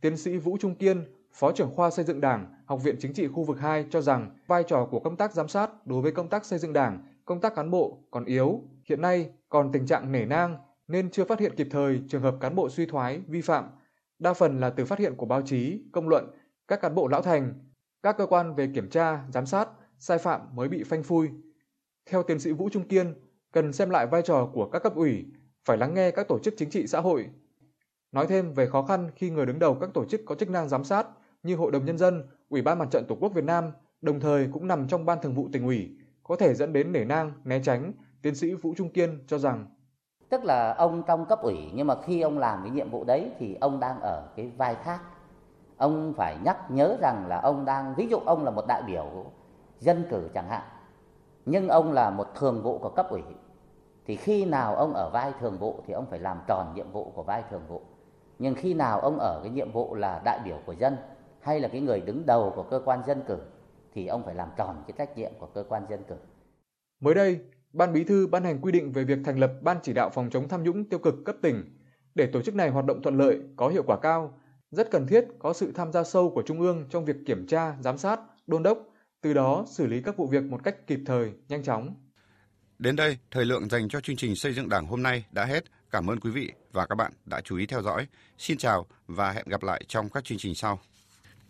Tiến 0.00 0.16
sĩ 0.16 0.36
Vũ 0.36 0.56
Trung 0.60 0.74
Kiên, 0.74 0.96
Phó 1.34 1.52
trưởng 1.52 1.74
khoa 1.74 1.90
xây 1.90 2.04
dựng 2.04 2.20
Đảng, 2.20 2.54
Học 2.66 2.82
viện 2.82 2.96
Chính 2.98 3.12
trị 3.12 3.28
khu 3.28 3.44
vực 3.44 3.60
2 3.60 3.86
cho 3.90 4.00
rằng 4.00 4.30
vai 4.46 4.62
trò 4.66 4.88
của 4.90 5.00
công 5.00 5.16
tác 5.16 5.32
giám 5.32 5.48
sát 5.48 5.86
đối 5.86 6.02
với 6.02 6.12
công 6.12 6.28
tác 6.28 6.44
xây 6.44 6.58
dựng 6.58 6.72
Đảng, 6.72 7.02
công 7.24 7.40
tác 7.40 7.54
cán 7.54 7.70
bộ 7.70 7.98
còn 8.10 8.24
yếu, 8.24 8.62
hiện 8.88 9.00
nay 9.00 9.30
còn 9.48 9.72
tình 9.72 9.86
trạng 9.86 10.12
nể 10.12 10.24
nang 10.24 10.56
nên 10.88 11.10
chưa 11.10 11.24
phát 11.24 11.40
hiện 11.40 11.56
kịp 11.56 11.68
thời 11.70 12.02
trường 12.08 12.22
hợp 12.22 12.36
cán 12.40 12.54
bộ 12.54 12.68
suy 12.68 12.86
thoái, 12.86 13.20
vi 13.26 13.40
phạm. 13.40 13.64
Đa 14.18 14.34
phần 14.34 14.60
là 14.60 14.70
từ 14.70 14.84
phát 14.84 14.98
hiện 14.98 15.14
của 15.16 15.26
báo 15.26 15.42
chí, 15.42 15.82
công 15.92 16.08
luận, 16.08 16.30
các 16.68 16.80
cán 16.80 16.94
bộ 16.94 17.08
lão 17.08 17.22
thành, 17.22 17.54
các 18.02 18.16
cơ 18.18 18.26
quan 18.26 18.54
về 18.54 18.68
kiểm 18.74 18.90
tra, 18.90 19.24
giám 19.32 19.46
sát, 19.46 19.68
sai 19.98 20.18
phạm 20.18 20.40
mới 20.54 20.68
bị 20.68 20.82
phanh 20.82 21.02
phui. 21.02 21.30
Theo 22.06 22.22
tiến 22.22 22.40
sĩ 22.40 22.52
Vũ 22.52 22.68
Trung 22.72 22.88
Kiên, 22.88 23.14
cần 23.52 23.72
xem 23.72 23.90
lại 23.90 24.06
vai 24.06 24.22
trò 24.22 24.50
của 24.52 24.68
các 24.68 24.82
cấp 24.82 24.94
ủy, 24.94 25.26
phải 25.64 25.76
lắng 25.76 25.94
nghe 25.94 26.10
các 26.10 26.28
tổ 26.28 26.38
chức 26.38 26.54
chính 26.56 26.70
trị 26.70 26.86
xã 26.86 27.00
hội. 27.00 27.28
Nói 28.12 28.26
thêm 28.26 28.54
về 28.54 28.66
khó 28.66 28.82
khăn 28.82 29.10
khi 29.16 29.30
người 29.30 29.46
đứng 29.46 29.58
đầu 29.58 29.74
các 29.80 29.90
tổ 29.94 30.04
chức 30.04 30.20
có 30.26 30.34
chức 30.34 30.50
năng 30.50 30.68
giám 30.68 30.84
sát 30.84 31.06
như 31.44 31.56
Hội 31.56 31.72
đồng 31.72 31.84
Nhân 31.84 31.98
dân, 31.98 32.22
Ủy 32.48 32.62
ban 32.62 32.78
Mặt 32.78 32.88
trận 32.90 33.04
Tổ 33.08 33.16
quốc 33.20 33.32
Việt 33.34 33.44
Nam, 33.44 33.72
đồng 34.00 34.20
thời 34.20 34.48
cũng 34.52 34.66
nằm 34.66 34.88
trong 34.88 35.06
Ban 35.06 35.18
Thường 35.22 35.34
vụ 35.34 35.48
tỉnh 35.52 35.66
ủy, 35.66 35.96
có 36.22 36.36
thể 36.36 36.54
dẫn 36.54 36.72
đến 36.72 36.92
nể 36.92 37.04
nang, 37.04 37.32
né 37.44 37.60
tránh, 37.64 37.92
tiến 38.22 38.34
sĩ 38.34 38.54
Vũ 38.54 38.74
Trung 38.76 38.88
Kiên 38.88 39.24
cho 39.26 39.38
rằng 39.38 39.66
Tức 40.28 40.44
là 40.44 40.74
ông 40.74 41.02
trong 41.06 41.26
cấp 41.26 41.38
ủy 41.42 41.56
nhưng 41.74 41.86
mà 41.86 41.94
khi 42.02 42.20
ông 42.20 42.38
làm 42.38 42.60
cái 42.62 42.70
nhiệm 42.70 42.90
vụ 42.90 43.04
đấy 43.04 43.30
thì 43.38 43.56
ông 43.60 43.80
đang 43.80 44.00
ở 44.00 44.28
cái 44.36 44.50
vai 44.56 44.74
khác. 44.74 45.00
Ông 45.76 46.14
phải 46.16 46.36
nhắc 46.44 46.70
nhớ 46.70 46.96
rằng 47.00 47.26
là 47.28 47.40
ông 47.40 47.64
đang, 47.64 47.94
ví 47.96 48.06
dụ 48.06 48.18
ông 48.18 48.44
là 48.44 48.50
một 48.50 48.64
đại 48.68 48.82
biểu 48.86 49.24
dân 49.80 50.04
cử 50.10 50.28
chẳng 50.34 50.48
hạn, 50.48 50.62
nhưng 51.46 51.68
ông 51.68 51.92
là 51.92 52.10
một 52.10 52.26
thường 52.34 52.62
vụ 52.62 52.78
của 52.78 52.88
cấp 52.88 53.06
ủy 53.10 53.22
thì 54.06 54.16
khi 54.16 54.44
nào 54.44 54.76
ông 54.76 54.94
ở 54.94 55.10
vai 55.10 55.32
thường 55.40 55.58
vụ 55.58 55.80
thì 55.86 55.94
ông 55.94 56.06
phải 56.10 56.18
làm 56.18 56.40
tròn 56.46 56.72
nhiệm 56.74 56.90
vụ 56.92 57.12
của 57.14 57.22
vai 57.22 57.42
thường 57.50 57.62
vụ 57.68 57.82
nhưng 58.38 58.54
khi 58.54 58.74
nào 58.74 59.00
ông 59.00 59.18
ở 59.18 59.40
cái 59.42 59.50
nhiệm 59.50 59.72
vụ 59.72 59.94
là 59.94 60.20
đại 60.24 60.38
biểu 60.44 60.56
của 60.66 60.72
dân 60.72 60.96
hay 61.44 61.60
là 61.60 61.68
cái 61.68 61.80
người 61.80 62.00
đứng 62.00 62.26
đầu 62.26 62.52
của 62.56 62.62
cơ 62.62 62.80
quan 62.84 63.00
dân 63.06 63.22
cử 63.28 63.38
thì 63.94 64.06
ông 64.06 64.22
phải 64.24 64.34
làm 64.34 64.48
tròn 64.56 64.84
cái 64.86 64.94
trách 64.98 65.16
nhiệm 65.16 65.32
của 65.38 65.46
cơ 65.46 65.64
quan 65.68 65.82
dân 65.90 66.02
cử. 66.08 66.14
Mới 67.00 67.14
đây, 67.14 67.40
Ban 67.72 67.92
Bí 67.92 68.04
thư 68.04 68.26
ban 68.26 68.44
hành 68.44 68.60
quy 68.60 68.72
định 68.72 68.92
về 68.92 69.04
việc 69.04 69.18
thành 69.24 69.38
lập 69.38 69.52
Ban 69.62 69.76
chỉ 69.82 69.92
đạo 69.92 70.10
phòng 70.10 70.30
chống 70.30 70.48
tham 70.48 70.62
nhũng 70.62 70.88
tiêu 70.88 70.98
cực 70.98 71.14
cấp 71.24 71.36
tỉnh. 71.42 71.64
Để 72.14 72.26
tổ 72.26 72.42
chức 72.42 72.54
này 72.54 72.70
hoạt 72.70 72.84
động 72.84 73.02
thuận 73.02 73.18
lợi, 73.18 73.40
có 73.56 73.68
hiệu 73.68 73.82
quả 73.86 73.98
cao, 74.02 74.38
rất 74.70 74.90
cần 74.90 75.06
thiết 75.06 75.24
có 75.38 75.52
sự 75.52 75.72
tham 75.72 75.92
gia 75.92 76.04
sâu 76.04 76.30
của 76.30 76.42
Trung 76.42 76.60
ương 76.60 76.86
trong 76.90 77.04
việc 77.04 77.16
kiểm 77.26 77.46
tra, 77.46 77.76
giám 77.80 77.98
sát, 77.98 78.20
đôn 78.46 78.62
đốc, 78.62 78.78
từ 79.20 79.34
đó 79.34 79.64
xử 79.68 79.86
lý 79.86 80.02
các 80.02 80.16
vụ 80.16 80.26
việc 80.26 80.44
một 80.44 80.60
cách 80.64 80.86
kịp 80.86 81.00
thời, 81.06 81.32
nhanh 81.48 81.62
chóng. 81.62 81.94
Đến 82.78 82.96
đây, 82.96 83.18
thời 83.30 83.44
lượng 83.44 83.68
dành 83.68 83.88
cho 83.88 84.00
chương 84.00 84.16
trình 84.16 84.36
xây 84.36 84.52
dựng 84.52 84.68
Đảng 84.68 84.86
hôm 84.86 85.02
nay 85.02 85.24
đã 85.32 85.44
hết. 85.44 85.64
Cảm 85.90 86.10
ơn 86.10 86.20
quý 86.20 86.30
vị 86.30 86.52
và 86.72 86.86
các 86.86 86.94
bạn 86.94 87.12
đã 87.24 87.40
chú 87.40 87.56
ý 87.56 87.66
theo 87.66 87.82
dõi. 87.82 88.06
Xin 88.38 88.58
chào 88.58 88.86
và 89.06 89.30
hẹn 89.30 89.44
gặp 89.48 89.62
lại 89.62 89.84
trong 89.88 90.08
các 90.08 90.24
chương 90.24 90.38
trình 90.38 90.54
sau. 90.54 90.78